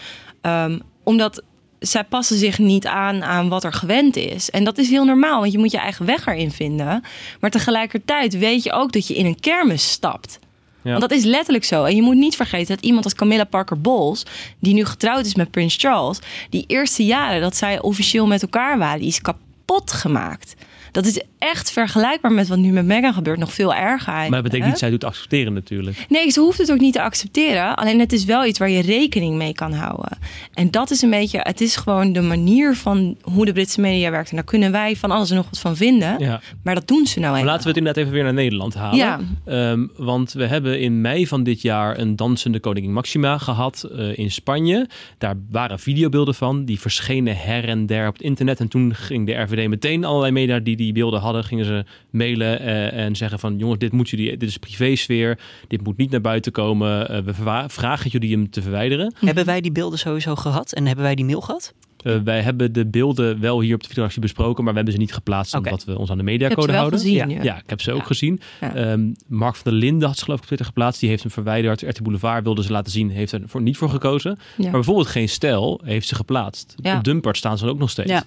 Ehm, 0.40 0.78
omdat 1.04 1.42
zij 1.80 2.04
passen 2.04 2.36
zich 2.36 2.58
niet 2.58 2.86
aan 2.86 3.24
aan 3.24 3.48
wat 3.48 3.64
er 3.64 3.72
gewend 3.72 4.16
is. 4.16 4.50
En 4.50 4.64
dat 4.64 4.78
is 4.78 4.90
heel 4.90 5.04
normaal, 5.04 5.40
want 5.40 5.52
je 5.52 5.58
moet 5.58 5.70
je 5.70 5.78
eigen 5.78 6.06
weg 6.06 6.26
erin 6.26 6.50
vinden. 6.50 7.04
Maar 7.40 7.50
tegelijkertijd 7.50 8.38
weet 8.38 8.62
je 8.62 8.72
ook 8.72 8.92
dat 8.92 9.06
je 9.06 9.14
in 9.14 9.26
een 9.26 9.40
kermis 9.40 9.90
stapt. 9.90 10.38
Ja. 10.82 10.90
Want 10.90 11.00
dat 11.00 11.18
is 11.18 11.24
letterlijk 11.24 11.64
zo. 11.64 11.84
En 11.84 11.96
je 11.96 12.02
moet 12.02 12.16
niet 12.16 12.36
vergeten 12.36 12.74
dat 12.74 12.84
iemand 12.84 13.04
als 13.04 13.14
Camilla 13.14 13.44
Parker 13.44 13.80
Bowles, 13.80 14.26
die 14.58 14.74
nu 14.74 14.84
getrouwd 14.84 15.26
is 15.26 15.34
met 15.34 15.50
Prins 15.50 15.76
Charles, 15.76 16.18
die 16.50 16.64
eerste 16.66 17.04
jaren 17.04 17.40
dat 17.40 17.56
zij 17.56 17.80
officieel 17.80 18.26
met 18.26 18.42
elkaar 18.42 18.78
waren, 18.78 18.98
die 18.98 19.08
is 19.08 19.20
kapot 19.20 19.92
gemaakt. 19.92 20.54
Dat 20.92 21.06
is 21.06 21.22
echt 21.38 21.72
vergelijkbaar 21.72 22.32
met 22.32 22.48
wat 22.48 22.58
nu 22.58 22.72
met 22.72 22.86
Meghan 22.86 23.12
gebeurt, 23.12 23.38
nog 23.38 23.52
veel 23.52 23.74
erger 23.74 23.88
eigenlijk. 23.88 24.30
Maar 24.30 24.42
dat 24.42 24.42
betekent 24.42 24.62
niet 24.62 24.70
dat 24.70 24.78
zij 24.78 24.90
doet 24.90 25.04
accepteren 25.04 25.52
natuurlijk. 25.52 26.06
Nee, 26.08 26.30
ze 26.30 26.40
hoeft 26.40 26.58
het 26.58 26.72
ook 26.72 26.80
niet 26.80 26.92
te 26.92 27.02
accepteren. 27.02 27.76
Alleen 27.76 28.00
het 28.00 28.12
is 28.12 28.24
wel 28.24 28.44
iets 28.44 28.58
waar 28.58 28.70
je 28.70 28.82
rekening 28.82 29.36
mee 29.36 29.52
kan 29.52 29.72
houden. 29.72 30.18
En 30.54 30.70
dat 30.70 30.90
is 30.90 31.02
een 31.02 31.10
beetje, 31.10 31.40
het 31.42 31.60
is 31.60 31.76
gewoon 31.76 32.12
de 32.12 32.20
manier 32.20 32.76
van 32.76 33.16
hoe 33.22 33.44
de 33.44 33.52
Britse 33.52 33.80
media 33.80 34.10
werkt. 34.10 34.30
En 34.30 34.36
daar 34.36 34.44
kunnen 34.44 34.72
wij 34.72 34.96
van 34.96 35.10
alles 35.10 35.30
en 35.30 35.36
nog 35.36 35.46
wat 35.50 35.58
van 35.58 35.76
vinden. 35.76 36.18
Ja. 36.18 36.40
Maar 36.62 36.74
dat 36.74 36.88
doen 36.88 37.06
ze 37.06 37.20
nou 37.20 37.34
even. 37.34 37.46
laten 37.46 37.62
we 37.62 37.68
het 37.68 37.76
inderdaad 37.76 38.02
even 38.02 38.14
weer 38.14 38.24
naar 38.24 38.34
Nederland 38.34 38.74
halen. 38.74 38.96
Ja. 38.96 39.20
Ehm, 39.44 39.86
want 39.96 40.32
we 40.32 40.46
hebben 40.46 40.80
in 40.80 41.00
mei 41.00 41.26
van 41.26 41.42
dit 41.42 41.62
jaar 41.62 41.98
een 41.98 42.16
dansende 42.16 42.60
koningin 42.60 42.92
Maxima 42.92 43.38
gehad 43.38 43.82
eh, 43.82 44.18
in 44.18 44.30
Spanje. 44.30 44.88
Daar 45.18 45.34
waren 45.50 45.78
videobeelden 45.78 46.34
van. 46.34 46.64
Die 46.64 46.80
verschenen 46.80 47.36
her 47.36 47.68
en 47.68 47.86
der 47.86 48.08
op 48.08 48.12
het 48.12 48.22
internet. 48.22 48.60
En 48.60 48.68
toen 48.68 48.94
ging 48.94 49.26
de 49.26 49.32
RVD 49.32 49.68
meteen 49.68 50.04
allerlei 50.04 50.32
media 50.32 50.58
die 50.58 50.76
die 50.80 50.92
beelden 50.92 51.20
hadden, 51.20 51.44
gingen 51.44 51.64
ze 51.64 51.84
mailen 52.10 52.60
eh, 52.60 53.04
en 53.04 53.16
zeggen 53.16 53.38
van 53.38 53.58
jongens, 53.58 53.78
dit 53.78 53.92
moet 53.92 54.08
jullie, 54.08 54.36
dit 54.36 54.48
is 54.48 54.56
privésfeer. 54.56 55.38
Dit 55.68 55.84
moet 55.84 55.96
niet 55.96 56.10
naar 56.10 56.20
buiten 56.20 56.52
komen. 56.52 57.08
Eh, 57.08 57.22
we 57.22 57.64
vragen 57.66 58.10
jullie 58.10 58.32
hem 58.32 58.50
te 58.50 58.62
verwijderen. 58.62 59.14
Hebben 59.18 59.44
wij 59.44 59.60
die 59.60 59.72
beelden 59.72 59.98
sowieso 59.98 60.34
gehad? 60.34 60.72
En 60.72 60.86
hebben 60.86 61.04
wij 61.04 61.14
die 61.14 61.24
mail 61.24 61.40
gehad? 61.40 61.74
Eh, 62.02 62.16
wij 62.24 62.40
hebben 62.40 62.72
de 62.72 62.86
beelden 62.86 63.40
wel 63.40 63.60
hier 63.60 63.74
op 63.74 63.82
de 63.82 63.88
videoactie 63.88 64.20
besproken, 64.20 64.64
maar 64.64 64.72
we 64.72 64.78
hebben 64.78 64.94
ze 64.94 65.00
niet 65.00 65.12
geplaatst 65.12 65.54
omdat 65.54 65.84
we 65.84 65.98
ons 65.98 66.10
aan 66.10 66.16
de 66.16 66.22
mediacode 66.22 66.66
wel 66.66 66.76
houden. 66.76 66.98
gezien, 66.98 67.14
ja. 67.16 67.26
ja. 67.26 67.42
ja, 67.42 67.56
ik 67.56 67.70
heb 67.70 67.80
ze 67.80 67.92
ook 67.92 68.06
gezien. 68.06 68.40
Ja. 68.60 68.74
Ehm, 68.74 69.12
Mark 69.26 69.56
van 69.56 69.70
der 69.70 69.80
Linden 69.80 70.08
had 70.08 70.18
ze 70.18 70.24
geloof 70.24 70.36
ik 70.36 70.42
op 70.42 70.46
Twitter 70.46 70.66
geplaatst. 70.66 71.00
Die 71.00 71.08
heeft 71.08 71.22
hem 71.22 71.32
verwijderd. 71.32 71.82
RT 71.82 72.02
Boulevard 72.02 72.44
wilde 72.44 72.62
ze 72.62 72.72
laten 72.72 72.92
zien, 72.92 73.10
heeft 73.10 73.32
er 73.32 73.40
voor, 73.46 73.62
niet 73.62 73.76
voor 73.76 73.88
gekozen. 73.88 74.38
Ja. 74.56 74.62
Maar 74.62 74.72
bijvoorbeeld 74.72 75.06
Geen 75.06 75.28
Stijl 75.28 75.80
heeft 75.84 76.08
ze 76.08 76.14
geplaatst. 76.14 76.74
Ja. 76.82 76.96
Op 76.96 77.04
Dumpert 77.04 77.36
staan 77.36 77.58
ze 77.58 77.66
ook 77.66 77.78
nog 77.78 77.90
steeds. 77.90 78.22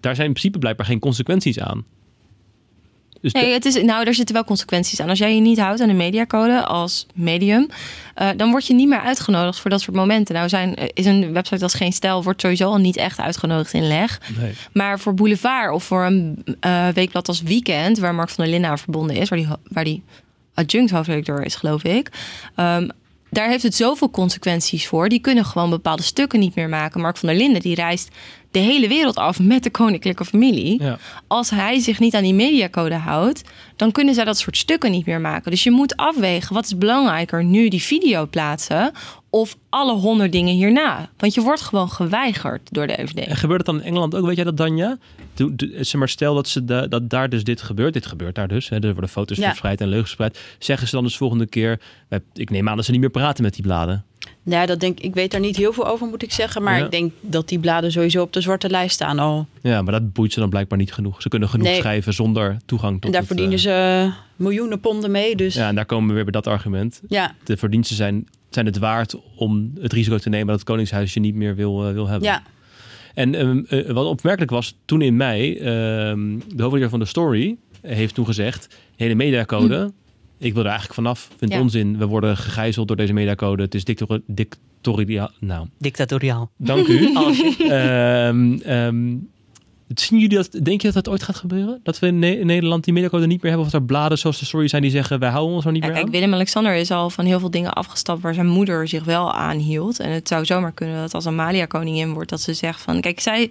Daar 0.00 0.14
zijn 0.14 0.26
in 0.26 0.32
principe 0.32 0.58
blijkbaar 0.58 0.86
geen 0.86 0.98
consequenties 0.98 1.60
aan. 1.60 1.84
Dus 3.20 3.32
Nee, 3.32 3.52
het 3.52 3.64
is, 3.64 3.82
nou, 3.82 4.06
er 4.06 4.14
zitten 4.14 4.34
wel 4.34 4.44
consequenties 4.44 5.00
aan. 5.00 5.08
Als 5.08 5.18
jij 5.18 5.34
je 5.34 5.40
niet 5.40 5.58
houdt 5.58 5.80
aan 5.80 5.88
de 5.88 5.94
mediacode 5.94 6.64
als 6.64 7.06
medium, 7.14 7.68
eh, 8.14 8.28
dan 8.36 8.50
word 8.50 8.66
je 8.66 8.74
niet 8.74 8.88
meer 8.88 9.00
uitgenodigd 9.00 9.58
voor 9.58 9.70
dat 9.70 9.80
soort 9.80 9.96
momenten. 9.96 10.34
Nou, 10.34 10.48
zijn, 10.48 10.76
eh, 10.76 10.88
is 10.94 11.06
een 11.06 11.32
website 11.32 11.62
als 11.62 11.74
Geen 11.74 11.92
Stijl 11.92 12.22
wordt 12.22 12.40
sowieso 12.40 12.64
al 12.70 12.78
niet 12.78 12.96
echt 12.96 13.18
uitgenodigd 13.18 13.72
in 13.72 13.86
leg. 13.86 14.20
nee. 14.38 14.52
Maar 14.72 15.00
voor 15.00 15.14
Boulevard 15.14 15.72
of 15.72 15.84
voor 15.84 16.04
een 16.04 16.44
eh, 16.60 16.88
weekblad 16.88 17.28
als 17.28 17.42
Weekend, 17.42 17.98
waar 17.98 18.14
Mark 18.14 18.28
van 18.28 18.44
der 18.44 18.52
Linden 18.52 18.70
aan 18.70 18.78
verbonden 18.78 19.16
is, 19.16 19.28
waar 19.28 19.38
die, 19.38 19.48
waar 19.68 19.84
die 19.84 20.02
adjunct 20.54 20.90
hoofdredacteur 20.90 21.44
is, 21.44 21.54
geloof 21.54 21.84
ik. 21.84 22.10
ehm, 22.54 22.88
daar 23.30 23.48
heeft 23.48 23.62
het 23.62 23.74
zoveel 23.74 24.10
consequenties 24.10 24.86
voor. 24.86 25.08
Die 25.08 25.20
kunnen 25.20 25.44
gewoon 25.44 25.70
bepaalde 25.70 26.02
stukken 26.02 26.40
niet 26.40 26.54
meer 26.54 26.68
maken. 26.68 27.00
Mark 27.00 27.16
van 27.16 27.28
der 27.28 27.38
Linden 27.38 27.60
die 27.60 27.74
reist 27.74 28.08
de 28.50 28.58
hele 28.58 28.88
wereld 28.88 29.16
af 29.16 29.40
met 29.40 29.62
de 29.62 29.70
koninklijke 29.70 30.24
familie. 30.24 30.82
Ja. 30.82 30.98
Als 31.26 31.50
hij 31.50 31.78
zich 31.78 31.98
niet 31.98 32.14
aan 32.14 32.22
die 32.22 32.34
mediacode 32.34 32.94
houdt, 32.94 33.42
dan 33.76 33.92
kunnen 33.92 34.14
zij 34.14 34.24
dat 34.24 34.38
soort 34.38 34.56
stukken 34.56 34.90
niet 34.90 35.06
meer 35.06 35.20
maken. 35.20 35.50
Dus 35.50 35.62
je 35.62 35.70
moet 35.70 35.96
afwegen 35.96 36.54
wat 36.54 36.64
is 36.64 36.78
belangrijker, 36.78 37.44
nu 37.44 37.68
die 37.68 37.82
video 37.82 38.26
plaatsen 38.26 38.92
of 39.30 39.56
alle 39.68 39.92
honderd 39.94 40.32
dingen 40.32 40.54
hierna. 40.54 41.10
Want 41.16 41.34
je 41.34 41.40
wordt 41.40 41.60
gewoon 41.60 41.90
geweigerd 41.90 42.68
door 42.72 42.86
de 42.86 43.06
FD. 43.06 43.18
En 43.18 43.36
gebeurt 43.36 43.58
het 43.58 43.66
dan 43.66 43.80
in 43.80 43.86
Engeland 43.86 44.14
ook? 44.14 44.26
Weet 44.26 44.36
jij 44.36 44.44
dat, 44.44 44.56
Danja? 44.56 44.98
Doe, 45.34 45.54
doe- 45.54 45.70
zeg 45.84 45.94
maar, 45.94 46.08
stel 46.08 46.34
dat, 46.34 46.48
ze 46.48 46.64
da- 46.64 46.86
dat 46.86 47.10
daar 47.10 47.28
dus 47.28 47.44
dit 47.44 47.62
gebeurt. 47.62 47.92
Dit 47.92 48.06
gebeurt 48.06 48.34
daar 48.34 48.48
dus. 48.48 48.68
Hè, 48.68 48.76
er 48.80 48.92
worden 48.92 49.10
foto's 49.10 49.36
Ja. 49.36 49.48
verspreid 49.48 49.80
en 49.80 49.88
leugens 49.88 50.14
verspreid. 50.14 50.56
Zeggen 50.58 50.88
ze 50.88 50.94
dan 50.94 51.04
dus 51.04 51.16
volgende 51.16 51.46
keer... 51.46 51.80
wij- 52.08 52.20
Ik 52.34 52.50
neem 52.50 52.68
aan 52.68 52.76
dat 52.76 52.84
ze 52.84 52.90
niet 52.90 53.00
meer 53.00 53.10
praten 53.10 53.44
met 53.44 53.54
die 53.54 53.62
bladen. 53.62 54.04
Ja, 54.42 54.66
dat 54.66 54.80
denk, 54.80 55.00
ik 55.00 55.14
weet 55.14 55.30
daar 55.30 55.40
niet 55.40 55.56
heel 55.56 55.72
veel 55.72 55.86
over, 55.86 56.06
moet 56.06 56.22
ik 56.22 56.32
zeggen. 56.32 56.62
Maar 56.62 56.78
Ja. 56.78 56.84
ik 56.84 56.90
denk 56.90 57.12
dat 57.20 57.48
die 57.48 57.58
bladen 57.58 57.92
sowieso 57.92 58.22
op 58.22 58.32
de 58.32 58.40
zwarte 58.40 58.70
lijst 58.70 58.94
staan 58.94 59.18
al. 59.18 59.46
Ja, 59.62 59.82
maar 59.82 59.92
dat 59.92 60.12
boeit 60.12 60.32
ze 60.32 60.40
dan 60.40 60.48
blijkbaar 60.48 60.78
niet 60.78 60.92
genoeg. 60.92 61.22
Ze 61.22 61.28
kunnen 61.28 61.48
genoeg 61.48 61.66
Nee. 61.66 61.76
schrijven 61.76 62.14
zonder 62.14 62.56
toegang 62.66 62.94
tot 62.94 63.04
En 63.04 63.10
daar 63.10 63.18
het, 63.20 63.26
verdienen 63.28 63.54
eh, 63.56 63.62
ze 63.62 64.10
miljoenen 64.36 64.80
ponden 64.80 65.10
mee. 65.10 65.36
Dus 65.36 65.54
Ja, 65.54 65.62
ja, 65.62 65.68
en 65.68 65.74
daar 65.74 65.86
komen 65.86 66.08
we 66.08 66.14
weer 66.14 66.22
bij 66.22 66.32
dat 66.32 66.46
argument. 66.46 67.00
De 67.44 67.56
verdiensten 67.56 67.96
zijn, 67.96 68.26
zijn 68.50 68.66
het 68.66 68.78
waard 68.78 69.14
om 69.36 69.72
het 69.80 69.92
risico 69.92 70.18
te 70.18 70.28
nemen 70.28 70.46
dat 70.46 70.54
het 70.58 70.64
Koningshuis 70.64 71.14
je 71.14 71.20
niet 71.20 71.34
meer 71.34 71.54
wil, 71.54 71.86
eh, 71.86 71.92
wil 71.92 72.06
hebben. 72.08 72.28
ja. 72.28 72.42
En 73.14 73.34
ehm, 73.34 73.62
eh, 73.68 73.90
wat 73.90 74.06
opmerkelijk 74.06 74.50
was, 74.50 74.76
toen 74.84 75.02
in 75.02 75.16
mei, 75.16 75.54
ehm, 75.56 75.64
de 75.64 76.62
hoofdredacteur 76.62 76.88
van 76.88 76.98
de 76.98 77.04
Story 77.04 77.56
heeft 77.82 78.14
toen 78.14 78.24
gezegd, 78.24 78.78
hele 78.96 79.14
mediacode, 79.14 79.92
ik 80.38 80.52
wil 80.52 80.62
er 80.62 80.68
eigenlijk 80.68 80.94
vanaf, 80.94 81.20
vind 81.28 81.40
het 81.40 81.52
Ja. 81.52 81.60
onzin. 81.60 81.98
We 81.98 82.06
worden 82.06 82.36
gegijzeld 82.36 82.88
door 82.88 82.96
deze 82.96 83.12
mediacode. 83.12 83.62
Het 83.62 83.74
is 83.74 83.84
dictator- 83.84 84.20
dictatoriaal. 84.26 85.30
Nou, 85.40 85.66
Dictatoriaal. 85.78 86.50
dank 86.56 86.86
u. 86.86 87.06
Ehm, 87.68 88.58
ehm, 88.64 89.16
zien 89.94 90.18
jullie 90.18 90.36
dat, 90.36 90.50
denk 90.62 90.80
je 90.80 90.92
dat 90.92 91.04
dat 91.04 91.12
ooit 91.12 91.22
gaat 91.22 91.36
gebeuren? 91.36 91.80
Dat 91.82 91.98
we 91.98 92.06
in, 92.06 92.18
Ne- 92.18 92.38
in 92.38 92.46
Nederland 92.46 92.84
die 92.84 92.92
mediacode 92.92 93.26
niet 93.26 93.42
meer 93.42 93.50
hebben? 93.50 93.66
Of 93.66 93.72
dat 93.72 93.80
er 93.80 93.86
bladen 93.86 94.18
zoals 94.18 94.38
de 94.38 94.44
Story 94.44 94.68
zijn 94.68 94.82
die 94.82 94.90
zeggen, 94.90 95.18
wij 95.18 95.30
houden 95.30 95.54
ons 95.54 95.64
er 95.64 95.72
niet 95.72 95.80
Ja, 95.82 95.86
meer 95.88 95.96
kijk, 95.96 96.06
aan? 96.08 96.14
Willem-Alexander 96.20 96.74
is 96.74 96.90
al 96.90 97.10
van 97.10 97.24
heel 97.24 97.40
veel 97.40 97.50
dingen 97.50 97.72
afgestapt 97.72 98.22
waar 98.22 98.34
zijn 98.34 98.46
moeder 98.46 98.88
zich 98.88 99.04
wel 99.04 99.34
aan 99.34 99.58
hield. 99.58 100.00
En 100.00 100.10
het 100.10 100.28
zou 100.28 100.44
zomaar 100.44 100.72
kunnen 100.72 101.00
dat 101.00 101.14
als 101.14 101.26
Amalia 101.26 101.66
koningin 101.66 102.12
wordt, 102.12 102.30
dat 102.30 102.40
ze 102.40 102.54
zegt 102.54 102.80
van... 102.80 103.00
Kijk, 103.00 103.20
zij, 103.20 103.50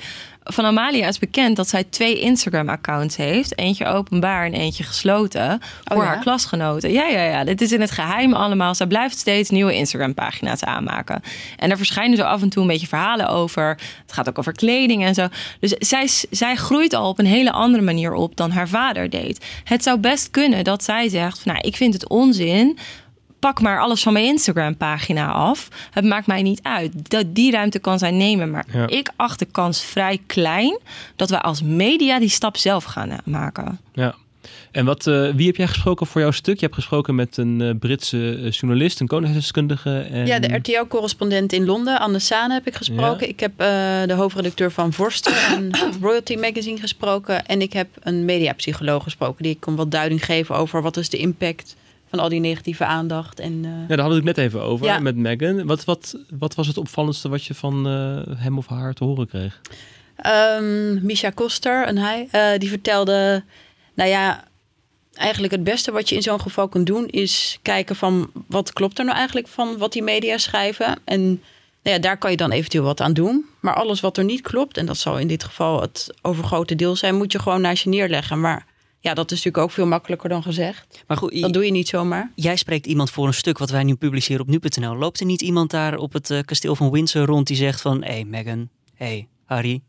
van 0.53 0.65
Amalia 0.65 1.07
is 1.07 1.19
bekend 1.19 1.55
dat 1.55 1.69
zij 1.69 1.83
twee 1.83 2.19
Instagram-accounts 2.19 3.15
heeft. 3.15 3.57
Eentje 3.57 3.85
openbaar 3.85 4.45
en 4.45 4.53
eentje 4.53 4.83
gesloten 4.83 5.59
voor 5.83 6.03
ja? 6.03 6.07
haar 6.07 6.19
klasgenoten. 6.19 6.91
Ja, 6.91 7.07
ja, 7.07 7.23
ja. 7.23 7.43
Dit 7.43 7.61
is 7.61 7.71
in 7.71 7.81
het 7.81 7.91
geheim 7.91 8.33
allemaal. 8.33 8.75
Zij 8.75 8.87
blijft 8.87 9.17
steeds 9.17 9.49
nieuwe 9.49 9.75
Instagram-pagina's 9.75 10.63
aanmaken. 10.63 11.21
En 11.57 11.67
daar 11.67 11.77
verschijnen 11.77 12.17
zo 12.17 12.23
af 12.23 12.41
en 12.41 12.49
toe 12.49 12.61
een 12.61 12.67
beetje 12.67 12.87
verhalen 12.87 13.29
over. 13.29 13.67
Het 14.01 14.13
gaat 14.13 14.29
ook 14.29 14.39
over 14.39 14.53
kleding 14.53 15.03
en 15.03 15.13
zo. 15.13 15.27
Dus 15.59 15.71
zij, 15.71 16.09
zij 16.29 16.55
groeit 16.55 16.93
al 16.93 17.09
op 17.09 17.19
een 17.19 17.25
hele 17.25 17.51
andere 17.51 17.83
manier 17.83 18.13
op 18.13 18.35
dan 18.35 18.51
haar 18.51 18.67
vader 18.67 19.09
deed. 19.09 19.45
Het 19.63 19.83
zou 19.83 19.99
best 19.99 20.31
kunnen 20.31 20.63
dat 20.63 20.83
zij 20.83 21.09
zegt: 21.09 21.39
van, 21.39 21.53
nou, 21.53 21.67
ik 21.67 21.75
vind 21.75 21.93
het 21.93 22.09
onzin. 22.09 22.77
Pak 23.39 23.61
maar 23.61 23.79
alles 23.79 24.03
van 24.03 24.13
mijn 24.13 24.25
Instagram-pagina 24.25 25.31
af. 25.31 25.67
Het 25.91 26.03
maakt 26.05 26.27
mij 26.27 26.41
niet 26.41 26.59
uit. 26.63 27.09
Dat, 27.09 27.35
die 27.35 27.51
ruimte 27.51 27.79
kan 27.79 27.99
zij 27.99 28.11
nemen. 28.11 28.51
Maar 28.51 28.65
Ja. 28.73 28.87
ik 28.87 29.11
acht 29.15 29.39
de 29.39 29.45
kans 29.45 29.83
vrij 29.83 30.19
klein 30.27 30.79
dat 31.15 31.29
we 31.29 31.41
als 31.41 31.61
media 31.61 32.19
die 32.19 32.29
stap 32.29 32.57
zelf 32.57 32.83
gaan 32.83 33.09
eh, 33.09 33.17
maken. 33.23 33.79
Ja. 33.93 34.15
En 34.71 34.85
wat, 34.85 35.07
eh, 35.07 35.29
wie 35.35 35.47
heb 35.47 35.55
jij 35.55 35.67
gesproken 35.67 36.07
voor 36.07 36.21
jouw 36.21 36.31
stuk? 36.31 36.55
Je 36.55 36.61
hebt 36.61 36.75
gesproken 36.75 37.15
met 37.15 37.37
een 37.37 37.61
eh, 37.61 37.69
Britse 37.79 38.47
journalist, 38.49 38.99
een 38.99 39.07
koningshuisdeskundige. 39.07 39.99
En... 39.99 40.25
ja, 40.25 40.39
de 40.39 40.55
RTL-correspondent 40.55 41.53
in 41.53 41.65
Londen, 41.65 41.99
Anne 41.99 42.19
Sane, 42.19 42.53
heb 42.53 42.67
ik 42.67 42.75
gesproken. 42.75 43.25
Ja. 43.25 43.33
Ik 43.33 43.39
heb 43.39 43.51
eh, 43.57 43.67
de 44.05 44.13
hoofdredacteur 44.13 44.71
van 44.71 44.93
Vorsten, 44.93 45.33
een 45.55 45.73
royalty 46.01 46.35
magazine, 46.35 46.79
gesproken. 46.79 47.45
En 47.45 47.61
ik 47.61 47.73
heb 47.73 47.87
een 47.99 48.25
mediapsycholoog 48.25 49.03
gesproken. 49.03 49.43
Die 49.43 49.57
kon 49.59 49.75
wat 49.75 49.91
duiding 49.91 50.25
geven 50.25 50.55
over 50.55 50.81
wat 50.81 50.97
is 50.97 51.09
de 51.09 51.17
impact 51.17 51.75
van 52.09 52.19
al 52.19 52.29
die 52.29 52.39
negatieve 52.39 52.85
aandacht. 52.85 53.39
En, 53.39 53.65
eh, 53.65 53.71
Ja, 53.71 53.87
daar 53.95 53.99
hadden 53.99 54.23
we 54.23 54.27
het 54.27 54.37
net 54.37 54.45
even 54.45 54.61
over 54.61 54.85
Ja. 54.85 54.99
met 54.99 55.15
Meghan. 55.15 55.65
Wat, 55.65 55.85
wat, 55.85 56.17
wat 56.39 56.55
was 56.55 56.67
het 56.67 56.77
opvallendste 56.77 57.29
wat 57.29 57.45
je 57.45 57.53
van 57.53 57.87
eh, 57.87 58.35
hem 58.37 58.57
of 58.57 58.67
haar 58.67 58.93
te 58.93 59.03
horen 59.03 59.27
kreeg? 59.27 59.61
Ehm 60.15 61.05
Misha 61.05 61.29
Koster, 61.29 61.85
en 61.85 61.97
hij, 61.97 62.27
eh, 62.31 62.59
die 62.59 62.69
vertelde, 62.69 63.43
nou 63.93 64.09
ja, 64.09 64.43
eigenlijk 65.13 65.53
het 65.53 65.63
beste 65.63 65.91
wat 65.91 66.09
je 66.09 66.15
in 66.15 66.21
zo'n 66.21 66.41
geval 66.41 66.67
kunt 66.67 66.85
doen... 66.85 67.07
is 67.07 67.59
kijken 67.61 67.95
van 67.95 68.31
wat 68.47 68.73
klopt 68.73 68.99
er 68.99 69.05
nou 69.05 69.17
eigenlijk 69.17 69.47
van 69.47 69.77
wat 69.77 69.91
die 69.93 70.03
media 70.03 70.37
schrijven. 70.37 70.95
En 71.03 71.21
nou 71.83 71.95
ja, 71.95 71.99
daar 71.99 72.17
kan 72.17 72.31
je 72.31 72.37
dan 72.37 72.51
eventueel 72.51 72.83
wat 72.83 73.01
aan 73.01 73.13
doen. 73.13 73.45
Maar 73.59 73.73
alles 73.75 73.99
wat 73.99 74.17
er 74.17 74.23
niet 74.23 74.41
klopt, 74.41 74.77
en 74.77 74.85
dat 74.85 74.97
zal 74.97 75.19
in 75.19 75.27
dit 75.27 75.43
geval 75.43 75.81
het 75.81 76.09
overgrote 76.21 76.75
deel 76.75 76.95
zijn... 76.95 77.15
moet 77.15 77.31
je 77.31 77.39
gewoon 77.39 77.61
naast 77.61 77.83
je 77.83 77.89
neerleggen. 77.89 78.39
Maar 78.39 78.65
ja, 78.99 79.13
dat 79.13 79.25
is 79.31 79.37
natuurlijk 79.37 79.63
ook 79.63 79.71
veel 79.71 79.85
makkelijker 79.85 80.29
dan 80.29 80.43
gezegd. 80.43 81.03
Maar 81.07 81.17
goed, 81.17 81.41
Dat 81.41 81.53
doe 81.53 81.65
je 81.65 81.71
niet 81.71 81.87
zomaar. 81.87 82.31
Jij 82.35 82.55
spreekt 82.55 82.85
iemand 82.85 83.09
voor 83.11 83.27
een 83.27 83.33
stuk 83.33 83.57
wat 83.57 83.69
wij 83.69 83.83
nu 83.83 83.95
publiceren 83.95 84.41
op 84.41 84.47
nu.nl. 84.47 84.95
Loopt 84.95 85.19
er 85.19 85.25
niet 85.25 85.41
iemand 85.41 85.69
daar 85.71 85.97
op 85.97 86.13
het 86.13 86.29
eh, 86.29 86.39
kasteel 86.45 86.75
van 86.75 86.91
Windsor 86.91 87.25
rond 87.25 87.47
die 87.47 87.57
zegt 87.57 87.81
van... 87.81 88.03
Hé 88.03 88.11
hey 88.11 88.23
Meghan, 88.25 88.69
hé 88.95 89.05
hey 89.05 89.27
Harry, 89.45 89.81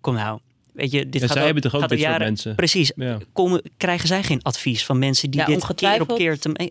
kom 0.00 0.14
nou. 0.14 0.38
Weet 0.72 0.90
je, 0.90 1.08
dit 1.08 1.14
Ja, 1.14 1.20
gaat 1.20 1.28
zij 1.28 1.38
al- 1.38 1.44
hebben 1.44 1.62
toch 1.62 1.74
ook 1.74 1.80
dit 1.80 1.90
soort 1.90 2.00
jaren- 2.10 2.26
mensen? 2.26 2.54
Precies. 2.54 2.92
Ja. 2.96 3.18
Komen, 3.32 3.62
krijgen 3.76 4.08
zij 4.08 4.22
geen 4.22 4.42
advies 4.42 4.84
van 4.86 4.98
mensen 4.98 5.30
die 5.30 5.40
Ja, 5.40 5.46
dit 5.46 5.74
keer 5.74 6.00
op 6.00 6.16
keer... 6.16 6.38
Te, 6.38 6.52
eh, 6.52 6.66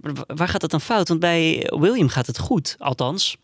waar- 0.00 0.24
waar 0.36 0.48
gaat 0.48 0.62
het 0.62 0.70
dan 0.70 0.80
fout? 0.80 1.08
Want 1.08 1.20
bij 1.20 1.70
William 1.78 2.08
gaat 2.08 2.26
het 2.26 2.38
goed. 2.38 2.76
Althans, 2.78 3.36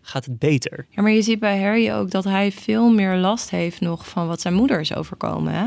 gaat 0.00 0.24
het 0.24 0.38
beter. 0.38 0.86
Ja, 0.90 1.02
maar 1.02 1.12
je 1.12 1.22
ziet 1.22 1.38
bij 1.38 1.60
Harry 1.62 1.90
ook 1.92 2.10
dat 2.10 2.24
hij 2.24 2.52
veel 2.52 2.90
meer 2.90 3.16
last 3.16 3.50
heeft 3.50 3.80
nog 3.80 4.08
van 4.08 4.26
wat 4.26 4.40
zijn 4.40 4.54
moeder 4.54 4.80
is 4.80 4.94
overkomen. 4.94 5.52
Hè? 5.54 5.66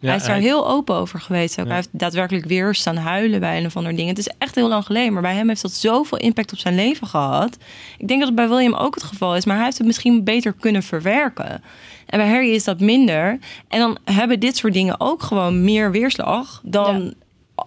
Hij 0.00 0.16
is 0.16 0.22
daar 0.22 0.30
hij- 0.30 0.40
heel 0.44 0.68
open 0.68 0.94
over 0.94 1.20
geweest. 1.20 1.60
Ook. 1.60 1.66
Hij 1.66 1.74
heeft 1.74 1.88
daadwerkelijk 1.92 2.46
weer 2.46 2.74
staan 2.74 2.96
huilen 2.96 3.40
bij 3.40 3.58
een 3.58 3.66
of 3.66 3.76
ander 3.76 3.96
ding. 3.96 4.08
Het 4.08 4.18
is 4.18 4.30
echt 4.38 4.54
heel 4.54 4.68
lang 4.68 4.84
geleden, 4.84 5.12
maar 5.12 5.22
bij 5.22 5.34
hem 5.34 5.48
heeft 5.48 5.62
dat 5.62 5.72
zoveel 5.72 6.18
impact 6.18 6.52
op 6.52 6.58
zijn 6.58 6.74
leven 6.74 7.06
gehad. 7.06 7.56
Ik 7.98 8.08
denk 8.08 8.20
dat 8.20 8.28
het 8.28 8.36
bij 8.36 8.48
William 8.48 8.74
ook 8.74 8.94
het 8.94 9.04
geval 9.04 9.36
is, 9.36 9.44
maar 9.44 9.56
hij 9.56 9.64
heeft 9.64 9.78
het 9.78 9.86
misschien 9.86 10.24
beter 10.24 10.52
kunnen 10.52 10.82
verwerken. 10.82 11.62
En 12.06 12.18
bij 12.18 12.28
Harry 12.28 12.50
is 12.50 12.64
dat 12.64 12.80
minder. 12.80 13.38
En 13.68 13.78
dan 13.78 13.98
hebben 14.04 14.40
dit 14.40 14.56
soort 14.56 14.72
dingen 14.72 15.00
ook 15.00 15.22
gewoon 15.22 15.64
meer 15.64 15.90
weerslag 15.90 16.60
dan 16.64 17.14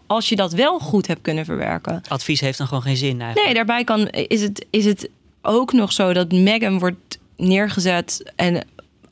als 0.08 0.30
je 0.30 0.36
dat 0.36 0.54
wel 0.54 0.80
goed 0.80 1.08
hebt 1.08 1.22
kunnen 1.22 1.46
verwerken. 1.46 2.02
Advies 2.08 2.40
heeft 2.40 2.58
dan 2.58 2.68
gewoon 2.68 2.84
geen 2.84 2.98
zin 2.98 3.22
eigenlijk. 3.22 3.46
Nee, 3.46 3.54
daarbij 3.54 3.84
kan, 3.84 4.08
is, 4.10 4.42
het, 4.42 4.66
is 4.70 4.86
het 4.86 5.10
ook 5.42 5.74
nog 5.74 5.92
zo 5.92 6.14
dat 6.14 6.32
Meghan 6.32 6.80
wordt 6.80 7.20
neergezet. 7.38 8.32
En 8.36 8.64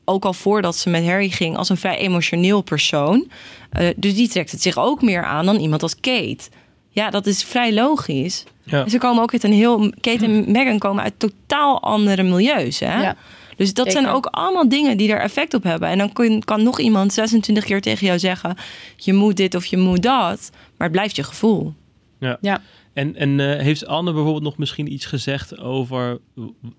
ook 0.08 0.24
al 0.24 0.32
voordat 0.32 0.76
ze 0.76 0.90
met 0.90 1.04
Harry 1.04 1.28
ging, 1.28 1.56
als 1.56 1.68
een 1.68 1.76
vrij 1.76 1.98
emotioneel 1.98 2.60
persoon. 2.62 3.30
Eh, 3.70 3.88
dus 3.96 4.14
die 4.14 4.28
trekt 4.28 4.50
het 4.50 4.62
zich 4.62 4.78
ook 4.78 5.02
meer 5.02 5.24
aan 5.24 5.46
dan 5.46 5.56
iemand 5.56 5.82
als 5.82 6.00
Kate. 6.00 6.48
Ja, 6.88 7.10
dat 7.10 7.26
is 7.26 7.44
vrij 7.44 7.74
logisch. 7.74 8.44
Ja. 8.62 8.84
En 8.84 8.90
Ze 8.90 8.98
komen 8.98 9.22
ook 9.22 9.32
uit 9.32 9.44
een 9.44 9.52
heel. 9.52 9.92
Kate 10.00 10.24
en 10.24 10.52
Meghan 10.52 10.78
komen 10.78 11.02
uit 11.02 11.18
totaal 11.18 11.82
andere 11.82 12.22
milieus. 12.22 12.78
Hè? 12.78 13.02
Ja. 13.02 13.16
Dus 13.56 13.74
dat 13.74 13.92
zijn 13.92 14.08
ook 14.08 14.26
allemaal 14.26 14.68
dingen 14.68 14.96
die 14.96 15.12
er 15.12 15.20
effect 15.20 15.54
op 15.54 15.62
hebben. 15.62 15.88
En 15.88 15.98
dan 15.98 16.12
kun, 16.12 16.44
kan 16.44 16.62
nog 16.62 16.80
iemand 16.80 17.12
26 17.12 17.64
keer 17.64 17.80
tegen 17.80 18.06
jou 18.06 18.18
zeggen: 18.18 18.56
je 18.96 19.12
moet 19.12 19.36
dit 19.36 19.54
of 19.54 19.66
je 19.66 19.76
moet 19.76 20.02
dat. 20.02 20.50
Maar 20.52 20.86
het 20.86 20.92
blijft 20.92 21.16
je 21.16 21.22
gevoel. 21.22 21.74
Ja. 22.18 22.38
Ja. 22.40 22.60
En, 22.98 23.16
en 23.16 23.40
eh, 23.40 23.60
heeft 23.60 23.86
Anne 23.86 24.12
bijvoorbeeld 24.12 24.44
nog 24.44 24.58
misschien 24.58 24.92
iets 24.92 25.06
gezegd 25.06 25.58
over... 25.58 26.18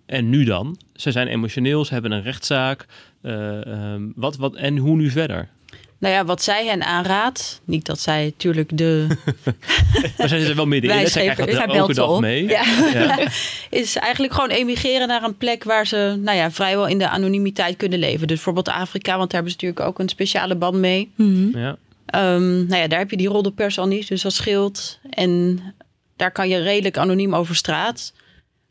En 0.05 0.29
nu 0.29 0.43
dan? 0.43 0.77
Ze 0.93 1.11
zijn 1.11 1.27
emotioneel, 1.27 1.85
ze 1.85 1.93
hebben 1.93 2.11
een 2.11 2.23
rechtszaak. 2.23 2.85
eh, 3.21 3.65
ehm, 3.65 4.01
wat, 4.15 4.37
wat, 4.37 4.55
en 4.55 4.77
hoe 4.77 4.95
nu 4.95 5.09
verder? 5.09 5.49
Nou 5.97 6.13
ja, 6.13 6.25
wat 6.25 6.41
zij 6.43 6.65
hen 6.65 6.83
aanraadt... 6.83 7.61
niet 7.65 7.85
dat 7.85 7.99
zij 7.99 8.23
natuurlijk 8.23 8.77
de... 8.77 9.07
Maar 10.17 10.27
zij 10.27 10.47
er 10.47 10.55
wel 10.55 10.65
middenin. 10.65 10.97
hè? 10.97 11.07
Zij 11.07 11.21
krijgt 11.21 11.37
dat 11.37 11.49
elke 11.49 11.71
belt 11.71 11.87
ze 11.87 11.93
dag 11.93 12.09
op. 12.09 12.21
mee. 12.21 12.47
Ja. 12.47 12.63
Ja. 12.93 13.17
is 13.69 13.95
eigenlijk 13.95 14.33
gewoon 14.33 14.49
emigreren 14.49 15.07
naar 15.07 15.23
een 15.23 15.37
plek 15.37 15.63
waar 15.63 15.87
ze 15.87 16.19
nou 16.23 16.37
ja, 16.37 16.51
vrijwel 16.51 16.87
in 16.87 16.97
de 16.97 17.09
anonimiteit 17.09 17.77
kunnen 17.77 17.99
leven. 17.99 18.27
Dus 18.27 18.35
bijvoorbeeld 18.35 18.69
Afrika, 18.69 19.17
want 19.17 19.31
daar 19.31 19.41
hebben 19.41 19.51
ze 19.51 19.65
natuurlijk 19.65 19.87
ook 19.87 19.99
een 19.99 20.09
speciale 20.09 20.55
band 20.55 20.77
mee. 20.77 21.11
Ja. 21.53 21.77
Ehm, 22.05 22.65
nou 22.67 22.81
ja, 22.81 22.87
daar 22.87 22.99
heb 22.99 23.09
je 23.09 23.17
die 23.17 23.29
roddelpers 23.29 23.79
al 23.79 23.87
niet, 23.87 24.07
dus 24.07 24.21
dat 24.21 24.33
scheelt. 24.33 24.99
En 25.09 25.59
daar 26.19 26.31
kan 26.31 26.49
je 26.49 26.61
redelijk 26.61 26.97
anoniem 26.97 27.35
over 27.35 27.55
straat. 27.55 28.13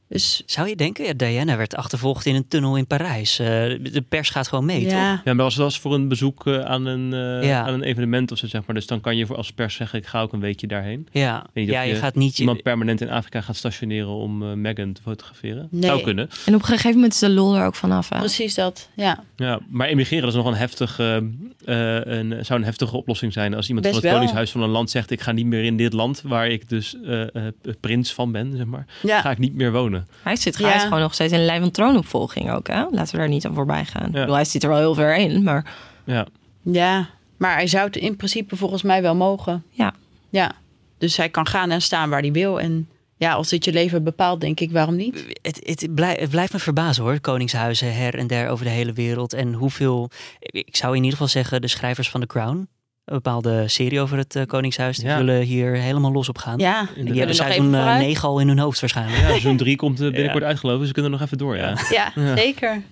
Dus 0.08 0.42
Zou 0.46 0.68
je 0.68 0.76
denken? 0.76 1.04
Ja, 1.04 1.12
Diana 1.12 1.56
werd 1.56 1.76
achtervolgd 1.76 2.26
in 2.26 2.34
een 2.34 2.48
tunnel 2.48 2.76
in 2.76 2.86
Parijs. 2.86 3.38
Eh, 3.38 3.46
de 3.46 4.04
pers 4.08 4.30
gaat 4.30 4.48
gewoon 4.48 4.64
mee, 4.64 4.82
toch? 4.82 4.92
ja, 4.92 5.20
Ja, 5.24 5.34
maar 5.34 5.44
als 5.44 5.54
het 5.54 5.62
was 5.62 5.78
voor 5.78 5.94
een 5.94 6.08
bezoek 6.08 6.46
eh, 6.46 6.60
aan, 6.60 6.86
een, 6.86 7.12
eh, 7.12 7.48
Ja. 7.48 7.62
aan 7.62 7.74
een 7.74 7.82
evenement 7.82 8.32
of 8.32 8.38
zo, 8.38 8.46
zeg 8.46 8.66
maar. 8.66 8.74
Dus 8.74 8.86
dan 8.86 9.00
kan 9.00 9.16
je 9.16 9.26
voor 9.26 9.36
als 9.36 9.52
pers 9.52 9.74
zeggen, 9.74 9.98
ik 9.98 10.06
ga 10.06 10.20
ook 10.20 10.32
een 10.32 10.40
weekje 10.40 10.66
daarheen. 10.66 11.08
Ja, 11.12 11.46
ja 11.52 11.82
je 11.82 11.88
je 11.88 11.94
gaat 12.00 12.14
niet... 12.14 12.38
Iemand 12.38 12.62
permanent 12.62 13.00
in 13.00 13.10
Afrika 13.10 13.40
gaat 13.40 13.56
stationeren 13.56 14.08
om 14.08 14.42
eh 14.42 14.52
Meghan 14.52 14.92
te 14.92 15.02
fotograferen. 15.02 15.68
Nee. 15.70 15.82
Zou 15.82 16.02
kunnen. 16.02 16.28
En 16.46 16.54
op 16.54 16.60
een 16.60 16.66
gegeven 16.66 16.94
moment 16.94 17.12
is 17.12 17.18
de 17.18 17.30
lol 17.30 17.56
er 17.56 17.64
ook 17.66 17.74
vanaf. 17.74 18.08
Hè? 18.08 18.18
precies 18.18 18.54
dat. 18.54 18.88
Ja, 18.94 19.24
Ja, 19.36 19.60
maar 19.68 19.88
emigreren 19.88 20.24
dat 20.24 20.32
is 20.32 20.42
nog 20.42 20.46
een 20.52 20.58
heftige, 20.58 21.30
eh, 21.64 22.00
een, 22.04 22.44
zou 22.44 22.58
een 22.58 22.64
heftige 22.64 22.96
oplossing 22.96 23.32
zijn. 23.32 23.54
Als 23.54 23.68
iemand 23.68 23.86
Best 23.86 23.98
van 23.98 24.04
het 24.04 24.12
wel. 24.12 24.12
koningshuis 24.12 24.50
van 24.50 24.62
een 24.62 24.68
land 24.68 24.90
zegt, 24.90 25.10
ik 25.10 25.20
ga 25.20 25.32
niet 25.32 25.46
meer 25.46 25.64
in 25.64 25.76
dit 25.76 25.92
land 25.92 26.22
waar 26.24 26.48
ik 26.48 26.68
dus 26.68 26.96
eh, 27.04 27.22
eh, 27.22 27.52
prins 27.80 28.12
van 28.12 28.32
ben, 28.32 28.56
zeg 28.56 28.66
maar. 28.66 28.86
Ja. 29.02 29.20
Ga 29.20 29.30
ik 29.30 29.38
niet 29.38 29.54
meer 29.54 29.72
wonen. 29.72 29.97
Hij 30.22 30.36
zit 30.36 30.58
Ja. 30.58 30.66
hij 30.66 30.76
is 30.76 30.82
gewoon 30.82 31.00
nog 31.00 31.14
steeds 31.14 31.32
in 31.32 31.38
de 31.38 31.44
lijn 31.44 31.60
van 31.60 31.70
troonopvolging 31.70 32.50
ook. 32.50 32.66
Hè? 32.66 32.84
Laten 32.90 33.12
we 33.12 33.18
daar 33.18 33.28
niet 33.28 33.46
aan 33.46 33.54
voorbij 33.54 33.84
gaan. 33.84 34.06
Ik 34.06 34.12
bedoel, 34.12 34.34
hij 34.34 34.44
zit 34.44 34.62
er 34.62 34.68
wel 34.68 34.78
heel 34.78 34.94
ver 34.94 35.16
in, 35.16 35.42
maar 35.42 35.74
Ja. 36.04 36.26
ja, 36.62 37.08
maar 37.36 37.54
hij 37.54 37.66
zou 37.66 37.86
het 37.86 37.96
in 37.96 38.16
principe 38.16 38.56
volgens 38.56 38.82
mij 38.82 39.02
wel 39.02 39.14
mogen. 39.14 39.64
ja. 39.70 39.94
Ja, 40.30 40.52
dus 40.98 41.16
hij 41.16 41.28
kan 41.28 41.46
gaan 41.46 41.70
en 41.70 41.82
staan 41.82 42.10
waar 42.10 42.20
hij 42.20 42.32
wil. 42.32 42.60
En 42.60 42.88
ja, 43.16 43.32
als 43.32 43.48
dit 43.48 43.64
je 43.64 43.72
leven 43.72 44.04
bepaalt, 44.04 44.40
denk 44.40 44.60
ik, 44.60 44.70
waarom 44.70 44.96
niet? 44.96 45.24
Het, 45.42 45.60
het 45.64 45.94
blijft 46.30 46.52
me 46.52 46.58
verbazen 46.58 47.02
hoor, 47.04 47.20
koningshuizen 47.20 47.94
her 47.94 48.14
en 48.18 48.26
der 48.26 48.48
over 48.48 48.64
de 48.64 48.70
hele 48.70 48.92
wereld. 48.92 49.32
En 49.32 49.52
hoeveel, 49.52 50.10
ik 50.40 50.76
zou 50.76 50.90
in 50.92 50.96
ieder 50.98 51.10
geval 51.12 51.28
zeggen, 51.28 51.60
de 51.60 51.68
schrijvers 51.68 52.10
van 52.10 52.20
The 52.20 52.26
Crown, 52.26 52.68
een 53.08 53.14
bepaalde 53.14 53.68
serie 53.68 54.00
over 54.00 54.16
het 54.18 54.36
eh, 54.36 54.42
koningshuis, 54.46 54.96
die 54.96 55.06
Ja. 55.06 55.16
zullen 55.16 55.40
hier 55.40 55.72
helemaal 55.72 56.12
los 56.12 56.28
op 56.28 56.38
gaan. 56.38 56.58
Ja, 56.58 56.80
En 56.80 56.86
die 57.04 57.18
hebben 57.18 57.26
nog 57.26 57.36
seizoen 57.36 57.64
even 57.66 57.74
eh, 57.78 57.80
vooruit. 57.80 58.06
9 58.06 58.28
al 58.28 58.38
in 58.38 58.48
hun 58.48 58.58
hoofd 58.58 58.80
waarschijnlijk. 58.80 59.18
Ja, 59.20 59.26
seizoen 59.28 59.56
3 59.56 59.76
komt 59.76 60.00
eh, 60.00 60.10
binnenkort 60.10 60.44
uitgelopen, 60.44 60.86
ze 60.86 60.92
kunnen 60.92 61.10
nog 61.10 61.20
even 61.20 61.38
door, 61.38 61.56
ja. 61.56 61.76
Ja, 61.90 62.12
Ja. 62.14 62.36
zeker. 62.36 62.82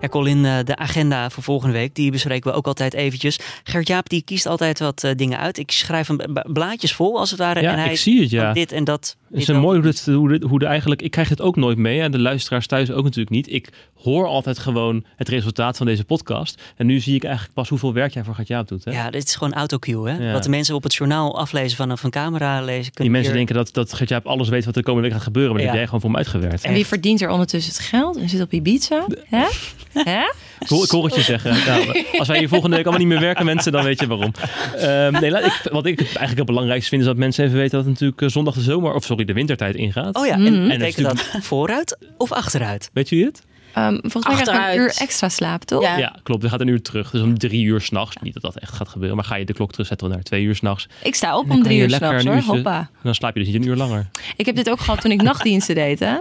Ja, 0.00 0.10
Colin, 0.10 0.44
eh, 0.44 0.58
de 0.64 0.76
agenda 0.76 1.30
voor 1.30 1.42
volgende 1.42 1.74
week, 1.74 1.94
die 1.94 2.10
bespreken 2.10 2.50
we 2.50 2.56
ook 2.56 2.66
altijd 2.66 2.94
eventjes. 2.94 3.38
Gert-Jaap, 3.64 4.08
die 4.08 4.22
kiest 4.22 4.46
altijd 4.46 4.78
wat 4.78 5.04
eh, 5.04 5.10
dingen 5.16 5.38
uit. 5.38 5.58
Ik 5.58 5.70
schrijf 5.70 6.06
hem 6.06 6.18
blaadjes 6.52 6.94
vol, 6.94 7.18
als 7.18 7.30
het 7.30 7.38
ware. 7.38 7.60
Ja, 7.60 7.72
en 7.72 7.78
hij 7.78 7.90
ik 7.90 7.96
zie 7.98 8.20
het, 8.20 8.30
ja. 8.30 8.52
dit 8.52 8.72
en 8.72 8.84
dat. 8.84 9.16
Het 9.34 9.42
is 9.42 9.48
een 9.48 9.60
mooi 9.60 9.80
hoe, 9.80 9.90
dit, 9.90 10.06
hoe, 10.06 10.28
dit, 10.28 10.42
hoe 10.42 10.58
de 10.58 10.66
eigenlijk. 10.66 11.02
Ik 11.02 11.10
krijg 11.10 11.28
het 11.28 11.40
ook 11.40 11.56
nooit 11.56 11.78
mee. 11.78 12.00
En 12.00 12.10
de 12.10 12.18
luisteraars 12.18 12.66
thuis 12.66 12.90
ook 12.90 13.04
natuurlijk 13.04 13.30
niet. 13.30 13.52
Ik 13.52 13.68
hoor 14.02 14.26
altijd 14.26 14.58
gewoon 14.58 15.04
het 15.16 15.28
resultaat 15.28 15.76
van 15.76 15.86
deze 15.86 16.04
podcast. 16.04 16.62
En 16.76 16.86
nu 16.86 17.00
zie 17.00 17.14
ik 17.14 17.24
eigenlijk 17.24 17.54
pas 17.54 17.68
hoeveel 17.68 17.92
werk 17.92 18.12
jij 18.14 18.24
voor 18.24 18.34
Gert-Jaap 18.34 18.68
doet. 18.68 18.84
Hè? 18.84 18.90
Ja, 18.90 19.10
dit 19.10 19.24
is 19.28 19.34
gewoon 19.36 19.52
autocue, 19.54 20.08
hè? 20.10 20.26
Ja. 20.26 20.32
Wat 20.32 20.42
de 20.42 20.48
mensen 20.48 20.74
op 20.74 20.82
het 20.82 20.94
journaal 20.94 21.38
aflezen 21.38 21.76
vanaf 21.76 22.02
een 22.02 22.10
camera 22.10 22.62
lezen. 22.62 22.92
Die 22.94 23.10
mensen 23.10 23.28
hier- 23.30 23.36
denken 23.36 23.54
dat, 23.54 23.72
dat 23.74 23.92
Gert-Jaap 23.92 24.26
alles 24.26 24.48
weet 24.48 24.64
wat 24.64 24.74
er 24.76 24.80
de 24.80 24.86
komende 24.86 25.08
week 25.08 25.16
gaat 25.16 25.26
gebeuren. 25.26 25.52
Maar 25.52 25.60
Ja. 25.60 25.66
heb 25.66 25.76
jij 25.76 25.84
gewoon 25.84 26.00
voor 26.00 26.10
hem 26.10 26.18
uitgewerkt. 26.18 26.64
En 26.64 26.72
wie 26.72 26.86
verdient 26.86 27.20
er 27.20 27.28
ondertussen 27.30 27.72
het 27.72 27.82
geld 27.82 28.16
en 28.16 28.28
zit 28.28 28.40
op 28.40 28.52
Ibiza? 28.52 29.06
Hè? 29.24 29.46
Hè? 29.92 30.22
Ik 30.60 30.68
hoor, 30.68 30.84
ik 30.84 30.90
hoor 30.90 31.04
het 31.04 31.14
je 31.14 31.20
zeggen. 31.22 31.52
Nou, 31.66 32.04
als 32.18 32.28
wij 32.28 32.38
hier 32.38 32.48
volgende 32.48 32.76
week 32.76 32.86
allemaal 32.86 33.04
niet 33.06 33.12
meer 33.14 33.26
werken, 33.26 33.44
mensen, 33.44 33.72
dan 33.72 33.84
weet 33.84 34.00
je 34.00 34.06
waarom. 34.06 34.32
Ehm, 34.76 35.12
nee, 35.20 35.30
laat 35.30 35.44
ik, 35.44 35.60
wat 35.72 35.86
ik 35.86 35.98
eigenlijk 36.00 36.36
het 36.36 36.46
belangrijkste 36.46 36.88
vind, 36.88 37.00
is 37.00 37.06
dat 37.06 37.16
mensen 37.16 37.44
even 37.44 37.56
weten 37.56 37.70
dat 37.70 37.80
het 37.80 37.92
natuurlijk 37.92 38.20
eh, 38.22 38.28
zondag 38.28 38.54
de 38.54 38.60
zomer, 38.60 38.92
of 38.94 39.04
sorry, 39.04 39.24
de 39.24 39.32
wintertijd 39.32 39.74
ingaat. 39.76 40.16
Oh 40.16 40.26
ja, 40.26 40.32
en 40.32 40.40
Mhm. 40.42 40.52
En 40.54 40.68
betekent 40.78 40.96
natuurlijk- 40.96 41.32
dat 41.32 41.44
vooruit 41.44 41.98
of 42.18 42.32
achteruit? 42.32 42.90
Weet 42.92 43.08
jullie 43.08 43.24
het? 43.24 43.42
Ehm, 43.74 43.98
volgens 44.02 44.34
mij 44.34 44.42
krijg 44.42 44.66
je 44.72 44.76
een 44.76 44.82
uur 44.82 44.94
extra 44.98 45.28
slaap, 45.28 45.62
toch? 45.62 45.82
Ja. 45.82 45.96
Ja, 45.98 46.16
klopt. 46.22 46.42
Er 46.44 46.50
gaat 46.50 46.60
een 46.60 46.66
uur 46.68 46.82
terug. 46.82 47.10
Dus 47.10 47.20
om 47.22 47.38
drie 47.38 47.64
uur 47.64 47.80
s'nachts. 47.80 48.16
Niet 48.22 48.32
dat 48.34 48.42
dat 48.42 48.56
echt 48.56 48.72
gaat 48.72 48.88
gebeuren. 48.88 49.16
Maar 49.16 49.24
ga 49.24 49.34
je 49.36 49.44
de 49.44 49.52
klok 49.52 49.70
terugzetten 49.70 50.08
naar 50.10 50.22
twee 50.22 50.42
uur 50.42 50.54
s'nachts. 50.56 50.88
Ik 51.02 51.14
sta 51.14 51.38
op 51.38 51.50
om 51.50 51.62
drie 51.62 51.76
je 51.76 51.82
uur 51.82 51.90
s'nachts 51.90 52.24
hoor. 52.24 52.36
Hoppa. 52.40 52.88
Dan 53.02 53.14
slaap 53.14 53.34
je 53.36 53.44
dus 53.44 53.52
niet 53.52 53.62
een 53.62 53.68
uur 53.68 53.76
langer. 53.76 54.06
Ik 54.36 54.46
heb 54.46 54.56
dit 54.56 54.70
ook 54.70 54.80
gehad 54.80 55.00
toen 55.00 55.10
ik 55.10 55.22
nachtdiensten 55.22 55.74
deed. 55.74 55.98
Hè? 55.98 56.16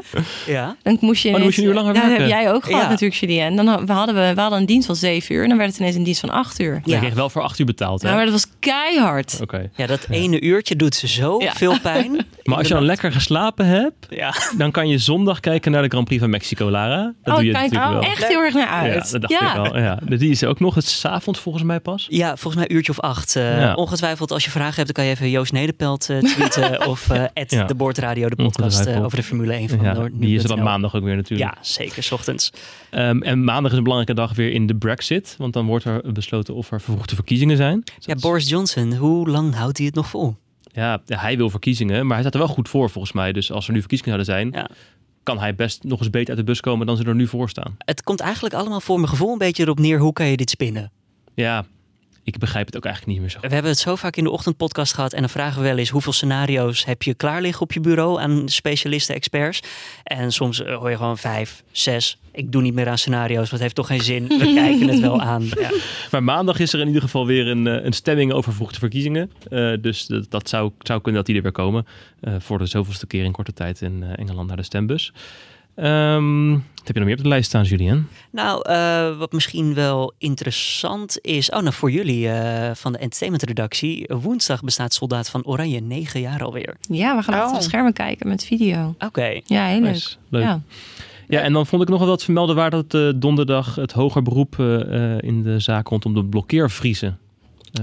Ja. 0.46 0.76
Dan 0.82 0.98
moest 1.02 1.22
je, 1.24 1.28
Oh, 1.30 1.34
dan 1.36 1.44
moest 1.44 1.56
je 1.56 1.62
een 1.62 1.68
uur 1.68 1.74
langer 1.74 1.94
Ja, 1.94 2.00
dat 2.02 2.10
heb 2.10 2.20
werken. 2.20 2.38
jij 2.38 2.54
ook 2.54 2.64
gehad 2.64 2.82
Ja. 2.82 2.90
natuurlijk, 2.90 3.20
Julien. 3.20 3.56
Dan 3.56 3.68
hadden 3.90 4.16
we, 4.16 4.32
we 4.36 4.42
hadden 4.42 4.60
een 4.60 4.66
dienst 4.66 4.86
van 4.86 4.96
zeven 4.96 5.36
uur. 5.36 5.44
En 5.44 5.50
dan 5.50 5.58
werd 5.58 5.70
het 5.70 5.80
ineens 5.80 5.96
een 5.96 6.04
dienst 6.04 6.20
van 6.20 6.30
acht 6.30 6.60
uur. 6.60 6.82
Je 6.86 6.98
kreeg 6.98 7.14
wel 7.14 7.30
voor 7.30 7.42
acht 7.42 7.60
uur 7.60 7.66
betaald. 7.66 8.02
Hè? 8.02 8.10
Ja, 8.10 8.16
maar 8.16 8.24
dat 8.24 8.34
was 8.34 8.48
keihard. 8.60 9.38
Oké. 9.42 9.70
Ja, 9.76 9.86
dat 9.88 10.08
ene 10.10 10.42
uurtje 10.42 10.76
doet 10.76 10.96
ze 10.96 11.08
zo 11.08 11.42
Ja. 11.42 11.52
veel 11.54 11.80
pijn. 11.92 12.26
Maar 12.44 12.58
als 12.58 12.68
je 12.68 12.74
dan 12.74 12.86
lekker 12.86 13.12
geslapen 13.12 13.66
hebt, 13.66 14.08
Ja. 14.10 14.34
dan 14.58 14.72
kan 14.72 14.88
je 14.88 14.98
zondag 14.98 15.40
kijken 15.40 15.72
naar 15.72 15.82
de 15.82 15.88
Grand 15.88 16.06
Prix 16.06 16.22
van 16.22 16.30
Mexico, 16.30 16.70
Lara. 16.70 17.14
Dat 17.24 17.38
oh, 17.38 17.43
doe 17.44 17.52
je 17.52 17.66
ik 17.66 17.70
kijk 17.70 17.72
natuurlijk 17.72 18.02
wel. 18.02 18.12
echt 18.12 18.28
heel 18.28 18.40
erg 18.40 18.54
naar 18.54 18.86
Ja, 18.86 18.92
uit. 18.94 19.12
dat 19.12 19.22
dacht 19.22 19.34
ik 19.34 19.72
wel. 19.72 19.78
Ja. 19.78 20.00
Die 20.06 20.30
is 20.32 20.44
ook 20.44 20.60
nog. 20.60 20.76
Het 20.76 21.00
avonds 21.04 21.40
volgens 21.40 21.64
mij 21.64 21.80
pas. 21.80 22.06
Ja, 22.10 22.28
volgens 22.28 22.56
mij 22.56 22.66
een 22.70 22.76
uurtje 22.76 22.92
of 22.92 23.00
acht. 23.00 23.36
Eh, 23.36 23.60
Ja. 23.60 23.74
Ongetwijfeld, 23.74 24.32
als 24.32 24.44
je 24.46 24.50
vragen 24.52 24.76
hebt, 24.76 24.86
dan 24.86 24.94
kan 24.96 25.06
je 25.06 25.12
even 25.12 25.30
Joost 25.30 25.52
Nederpelt 25.52 26.10
eh, 26.10 26.18
tweeten. 26.18 26.86
of 26.88 27.10
eh 27.10 27.24
at 27.34 27.52
Ja. 27.52 27.64
de 27.66 27.76
Boordradio, 27.76 28.30
de 28.30 28.36
podcast 28.36 28.88
over 28.88 29.18
de 29.18 29.24
Formule 29.24 29.54
1 29.54 29.70
van 29.70 29.82
Ja, 29.82 29.94
Noord- 29.94 30.12
die 30.16 30.36
is 30.36 30.42
er 30.44 30.50
dan 30.50 30.64
maandag 30.64 30.96
ook 30.96 31.04
weer 31.04 31.16
natuurlijk. 31.16 31.54
Ja, 31.56 31.62
zeker, 31.64 32.04
's 32.04 32.12
ochtends. 32.12 32.52
Ehm, 32.90 33.22
en 33.22 33.44
maandag 33.44 33.72
is 33.72 33.78
een 33.78 33.84
belangrijke 33.84 34.22
dag 34.22 34.34
weer 34.36 34.52
in 34.52 34.68
de 34.68 34.76
Brexit. 34.76 35.36
Want 35.38 35.54
dan 35.54 35.66
wordt 35.66 35.86
er 35.86 36.02
besloten 36.14 36.54
of 36.54 36.72
er 36.72 36.82
vervroegde 36.82 37.16
verkiezingen 37.16 37.58
zijn. 37.58 37.84
Ja, 38.00 38.16
Boris 38.16 38.50
Johnson, 38.50 38.94
hoe 38.96 39.30
lang 39.30 39.56
houdt 39.56 39.78
hij 39.78 39.86
het 39.86 39.96
nog 39.96 40.08
vol? 40.08 40.36
Ja, 40.76 41.02
hij 41.06 41.38
wil 41.38 41.50
verkiezingen, 41.50 42.02
maar 42.06 42.12
hij 42.12 42.20
staat 42.22 42.34
er 42.34 42.40
wel 42.46 42.56
goed 42.56 42.70
voor 42.70 42.90
volgens 42.90 43.14
mij. 43.14 43.32
Dus 43.32 43.52
als 43.52 43.68
er 43.68 43.74
nu 43.74 43.80
verkiezingen 43.80 44.24
zouden 44.24 44.52
zijn, 44.52 44.64
Ja. 44.64 44.76
Kan 45.24 45.40
hij 45.40 45.56
best 45.56 45.84
nog 45.84 46.00
eens 46.00 46.10
beter 46.10 46.30
uit 46.30 46.38
de 46.38 46.44
bus 46.44 46.60
komen 46.60 46.88
dan 46.88 46.98
ze 46.98 47.04
er 47.04 47.16
nu 47.16 47.28
voor 47.28 47.50
staan. 47.50 47.76
Het 47.78 48.04
komt 48.04 48.20
eigenlijk 48.20 48.56
allemaal 48.56 48.82
voor 48.82 48.98
mijn 48.98 49.10
gevoel 49.10 49.32
een 49.32 49.38
beetje 49.38 49.64
erop 49.64 49.80
neer, 49.80 50.00
hoe 50.00 50.14
kan 50.14 50.28
je 50.28 50.38
dit 50.38 50.50
spinnen? 50.50 50.92
Ja, 51.34 51.66
ik 52.24 52.38
begrijp 52.38 52.66
het 52.66 52.76
ook 52.78 52.86
eigenlijk 52.86 53.14
niet 53.14 53.22
meer 53.24 53.34
zo. 53.36 53.48
We 53.48 53.54
hebben 53.54 53.72
het 53.72 53.80
zo 53.80 53.96
vaak 53.96 54.16
in 54.16 54.24
de 54.24 54.30
ochtendpodcast 54.30 54.94
gehad 54.94 55.14
en 55.14 55.20
dan 55.20 55.30
vragen 55.30 55.62
we 55.62 55.68
wel 55.68 55.78
eens 55.78 55.90
hoeveel 55.90 56.14
scenario's 56.14 56.86
heb 56.86 57.04
je 57.04 57.14
klaar 57.14 57.42
liggen 57.42 57.62
op 57.62 57.74
je 57.74 57.80
bureau 57.80 58.22
aan 58.22 58.50
specialisten, 58.50 59.16
experts. 59.16 59.62
En 60.04 60.32
soms 60.32 60.64
eh, 60.64 60.76
hoor 60.76 60.90
je 60.90 60.98
gewoon 60.98 61.18
vijf, 61.18 61.64
zes. 61.72 62.18
Ik 62.32 62.52
doe 62.52 62.62
niet 62.62 62.74
meer 62.74 62.90
aan 62.90 62.98
scenario's, 62.98 63.38
want 63.38 63.52
het 63.52 63.62
heeft 63.62 63.76
toch 63.76 63.88
geen 63.88 64.02
zin. 64.02 64.28
We 64.28 64.54
kijken 64.62 64.88
het 64.88 65.00
wel 65.00 65.22
aan. 65.22 65.44
Ja. 65.44 65.70
Maar 66.12 66.24
maandag 66.24 66.60
is 66.60 66.74
er 66.74 66.80
in 66.80 66.88
ieder 66.88 67.02
geval 67.02 67.26
weer 67.26 67.48
een, 67.48 67.68
eh, 67.68 67.86
een 67.86 67.94
stemming 67.94 68.32
over 68.32 68.54
vroegte 68.54 68.80
verkiezingen. 68.80 69.32
Eh, 69.50 69.74
dus 69.82 70.06
dat, 70.06 70.26
dat 70.30 70.50
zou, 70.50 70.72
zou 70.80 71.02
kunnen 71.02 71.16
dat 71.16 71.26
die 71.26 71.36
er 71.36 71.42
weer 71.44 71.52
komen. 71.52 71.86
eh, 72.20 72.34
voor 72.40 72.58
de 72.58 72.66
zoveelste 72.66 73.08
keer 73.08 73.24
in 73.24 73.32
korte 73.32 73.54
tijd 73.54 73.82
in 73.82 74.04
Engeland 74.04 74.48
naar 74.48 74.58
de 74.58 74.64
stembus. 74.64 75.14
Ehm, 75.76 76.52
wat 76.52 76.88
heb 76.88 76.94
je 76.96 77.00
nog 77.00 77.04
meer 77.04 77.18
op 77.18 77.24
de 77.24 77.30
lijst 77.30 77.48
staan, 77.48 77.64
Julien? 77.64 78.08
Nou, 78.32 78.70
eh, 78.70 79.18
wat 79.18 79.32
misschien 79.32 79.74
wel 79.74 80.14
interessant 80.18 81.18
is. 81.22 81.50
Oh, 81.50 81.60
nou 81.62 81.74
voor 81.74 81.92
jullie 81.92 82.30
eh, 82.30 82.76
van 82.76 82.92
de 82.92 82.98
entertainmentredactie. 82.98 84.06
Woensdag 84.22 84.62
bestaat 84.64 84.94
Soldaat 84.94 85.30
van 85.30 85.46
Oranje 85.46 85.80
negen 85.80 86.22
jaar 86.22 86.44
alweer. 86.44 86.78
Ja, 86.80 87.16
we 87.16 87.24
gaan 87.24 87.34
achter 87.34 87.52
Oh. 87.52 87.58
de 87.58 87.64
schermen 87.64 87.94
kijken 87.94 88.28
met 88.28 88.46
video. 88.46 88.96
Oké. 89.00 89.40
Ja, 89.46 89.66
heel 89.66 89.80
leuk. 89.82 89.92
Nice. 89.92 90.16
Leuk. 90.30 90.44
Ja. 90.44 90.62
Ja, 91.28 91.40
en 91.42 91.54
dan 91.54 91.66
vond 91.66 91.82
ik 91.82 91.88
nog 91.88 92.00
wel 92.00 92.08
wat 92.08 92.24
vermelden 92.24 92.56
waar 92.56 92.70
dat 92.70 92.94
eh, 92.94 93.10
donderdag 93.16 93.76
het 93.76 93.92
hoger 93.92 94.22
beroep 94.22 94.60
eh, 94.60 95.14
eh, 95.14 95.18
in 95.22 95.42
de 95.42 95.60
zaak 95.60 95.88
rondom 95.88 96.14
de 96.14 96.26
blokkeervriezen 96.26 97.18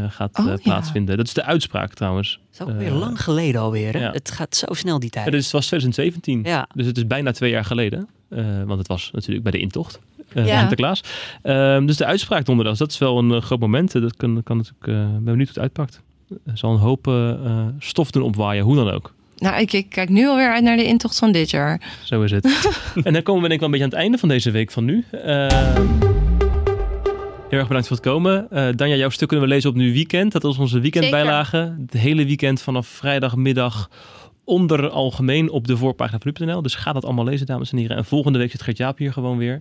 gaat 0.08 0.38
Oh, 0.38 0.44
eh, 0.46 0.50
ja. 0.50 0.58
plaatsvinden. 0.62 1.16
Dat 1.16 1.26
is 1.26 1.34
de 1.34 1.44
uitspraak 1.44 1.94
trouwens. 1.94 2.40
Dat 2.58 2.68
is 2.68 2.72
ook 2.74 2.80
weer 2.80 2.88
Eh, 2.92 2.98
lang 2.98 3.22
geleden 3.22 3.60
alweer. 3.60 3.92
Hè? 3.92 3.98
ja. 4.00 4.10
Het 4.12 4.30
gaat 4.30 4.56
zo 4.56 4.66
snel 4.74 4.98
die 4.98 5.10
tijd. 5.10 5.30
Dus 5.30 5.42
het 5.44 5.52
was 5.52 5.66
2017. 5.66 6.42
Ja. 6.44 6.66
Dus 6.74 6.86
het 6.86 6.96
is 6.96 7.06
bijna 7.06 7.32
twee 7.32 7.50
jaar 7.50 7.64
geleden. 7.64 8.08
Eh, 8.28 8.44
want 8.64 8.78
het 8.78 8.88
was 8.88 9.10
natuurlijk 9.12 9.42
bij 9.42 9.52
de 9.52 9.58
intocht. 9.58 10.00
eh 10.32 10.46
Ja. 10.46 10.58
Sinterklaas. 10.58 11.00
Ehm, 11.42 11.86
dus 11.86 11.96
de 11.96 12.04
uitspraak 12.04 12.44
donderdag, 12.44 12.76
dat 12.76 12.90
is 12.90 12.98
wel 12.98 13.18
een 13.18 13.32
eh, 13.32 13.40
groot 13.42 13.60
moment. 13.60 13.94
Eh, 13.94 14.02
Dat 14.02 14.16
kan, 14.16 14.42
kan 14.42 14.56
natuurlijk, 14.56 14.86
eh, 14.86 14.94
ben 14.94 15.24
benieuwd 15.24 15.36
hoe 15.36 15.46
het 15.48 15.58
uitpakt. 15.58 16.00
Er 16.46 16.58
zal 16.58 16.72
een 16.72 16.78
hoop 16.78 17.06
eh, 17.06 17.30
eh, 17.30 17.66
stof 17.78 18.10
doen 18.10 18.22
opwaaien, 18.22 18.64
hoe 18.64 18.76
dan 18.76 18.90
ook. 18.90 19.14
Nou, 19.36 19.60
ik, 19.60 19.72
ik 19.72 19.88
kijk 19.90 20.08
nu 20.08 20.26
alweer 20.28 20.52
uit 20.52 20.62
naar 20.62 20.76
de 20.76 20.84
intocht 20.84 21.18
van 21.18 21.32
dit 21.32 21.50
jaar. 21.50 21.80
Zo 22.04 22.22
is 22.22 22.30
het. 22.30 22.44
en 23.04 23.12
dan 23.12 23.22
komen 23.22 23.42
we 23.42 23.48
denk 23.48 23.52
ik 23.52 23.58
wel 23.60 23.64
een 23.64 23.70
beetje 23.70 23.84
aan 23.84 23.90
het 23.90 23.98
einde 24.00 24.18
van 24.18 24.28
deze 24.28 24.50
week 24.50 24.70
van 24.70 24.84
nu. 24.84 25.04
Heel 27.50 27.58
erg 27.58 27.66
bedankt 27.68 27.88
voor 27.88 27.96
het 27.96 28.06
komen. 28.06 28.50
Eh 28.50 28.68
Danja, 28.76 28.94
jouw 28.94 29.08
stuk 29.08 29.28
kunnen 29.28 29.48
we 29.48 29.52
lezen 29.54 29.70
op 29.70 29.76
Nu 29.76 29.92
Weekend. 29.92 30.32
Dat 30.32 30.44
is 30.44 30.58
onze 30.58 30.80
weekendbijlage. 30.80 31.74
Het 31.80 31.92
hele 32.00 32.24
weekend 32.26 32.62
vanaf 32.62 32.86
vrijdagmiddag 32.86 33.90
onder 34.44 34.88
algemeen 34.88 35.50
op 35.50 35.66
de 35.66 35.76
voorpagina 35.76 36.18
van 36.22 36.32
nu.nl. 36.46 36.62
Dus 36.62 36.74
ga 36.74 36.92
dat 36.92 37.04
allemaal 37.04 37.24
lezen, 37.24 37.46
dames 37.46 37.72
en 37.72 37.78
heren. 37.78 37.96
En 37.96 38.04
volgende 38.04 38.38
week 38.38 38.50
zit 38.50 38.62
Gert-Jaap 38.62 38.98
hier 38.98 39.12
gewoon 39.12 39.38
weer. 39.38 39.60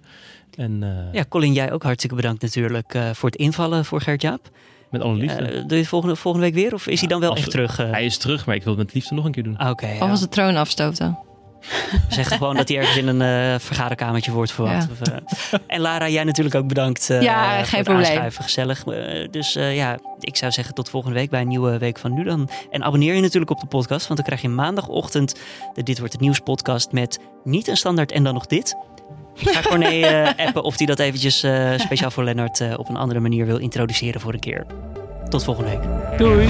En 0.56 0.84
eh, 0.84 1.14
Ja, 1.14 1.26
Colin, 1.30 1.54
jij 1.54 1.72
ook 1.72 1.84
hartstikke 1.84 2.16
bedankt 2.16 2.42
natuurlijk 2.42 2.94
eh, 2.94 3.10
voor 3.14 3.30
het 3.30 3.40
invallen 3.40 3.86
voor 3.86 4.02
Gert-Jaap. 4.02 4.50
met 4.92 5.02
alle 5.02 5.16
liefde. 5.16 5.42
Eh, 5.42 5.54
doe 5.54 5.68
je 5.70 5.76
het 5.76 5.88
volgende, 5.88 6.16
volgende 6.16 6.46
week 6.46 6.56
weer? 6.56 6.74
Of 6.74 6.88
is 6.88 7.00
hij 7.00 7.10
dan 7.10 7.20
wel 7.20 7.30
als 7.30 7.38
echt 7.40 7.48
we- 7.48 7.54
terug? 7.54 7.78
Hij 7.78 8.06
is 8.06 8.18
terug, 8.18 8.46
maar 8.46 8.56
ik 8.56 8.64
wil 8.64 8.74
het 8.76 8.84
met 8.86 8.94
liefde 8.94 9.16
nog 9.16 9.26
een 9.26 9.32
keer 9.32 9.44
doen. 9.44 9.54
Oké, 9.70 9.86
Of 9.86 10.00
ja. 10.00 10.08
was 10.08 10.20
de 10.20 10.30
troon 10.30 10.56
afstoten? 10.56 11.18
Zeg 12.10 12.28
gewoon 12.28 12.56
dat 12.56 12.68
hij 12.68 12.78
ergens 12.78 12.98
in 12.98 13.08
een 13.08 13.22
eh, 13.54 13.60
vergaderkamertje 13.60 14.32
wordt 14.32 14.52
verwacht. 14.52 14.88
Ja. 14.88 14.92
Of, 15.02 15.08
eh, 15.52 15.60
En 15.68 15.80
Lara, 15.82 16.10
jij 16.10 16.24
natuurlijk 16.24 16.56
ook 16.56 16.68
bedankt. 16.68 17.10
eh, 17.10 17.22
Ja, 17.22 17.56
voor 17.58 17.66
geen 17.66 17.80
het 17.80 17.88
probleem. 17.88 18.06
aanschuiven. 18.10 18.44
Gezellig. 18.44 18.84
Dus 19.32 19.56
eh, 19.56 19.76
ja, 19.76 19.98
ik 20.20 20.36
zou 20.38 20.52
zeggen 20.52 20.74
tot 20.76 20.90
volgende 20.90 21.16
week 21.16 21.30
bij 21.30 21.42
een 21.42 21.48
nieuwe 21.48 21.78
Week 21.78 21.98
van 22.00 22.14
Nu 22.14 22.24
dan. 22.24 22.50
En 22.72 22.84
abonneer 22.84 23.16
je 23.16 23.22
natuurlijk 23.22 23.52
op 23.52 23.60
de 23.60 23.68
podcast, 23.68 24.08
want 24.08 24.16
dan 24.20 24.26
krijg 24.26 24.42
je 24.42 24.50
maandagochtend 24.50 25.36
de 25.74 25.84
Dit 25.84 25.98
Wordt 25.98 26.14
Het 26.14 26.22
Nieuws 26.22 26.40
podcast 26.40 26.92
met 26.92 27.20
niet 27.44 27.68
een 27.68 27.78
standaard 27.78 28.12
en 28.12 28.24
dan 28.24 28.34
nog 28.34 28.46
dit. 28.46 28.76
Ik 29.36 29.50
ga 29.50 29.62
Corné 29.62 29.86
eh, 29.86 30.30
appen 30.48 30.64
of 30.64 30.78
hij 30.78 30.86
dat 30.86 31.00
eventjes 31.00 31.44
eh, 31.44 31.72
speciaal 31.78 32.12
voor 32.12 32.24
Lennart 32.24 32.60
eh, 32.62 32.74
op 32.78 32.90
een 32.90 32.98
andere 32.98 33.20
manier 33.20 33.46
wil 33.46 33.58
introduceren 33.58 34.22
voor 34.22 34.34
een 34.34 34.40
keer. 34.40 34.66
Tot 35.30 35.44
volgende 35.44 35.70
week. 35.70 36.18
Doei! 36.18 36.48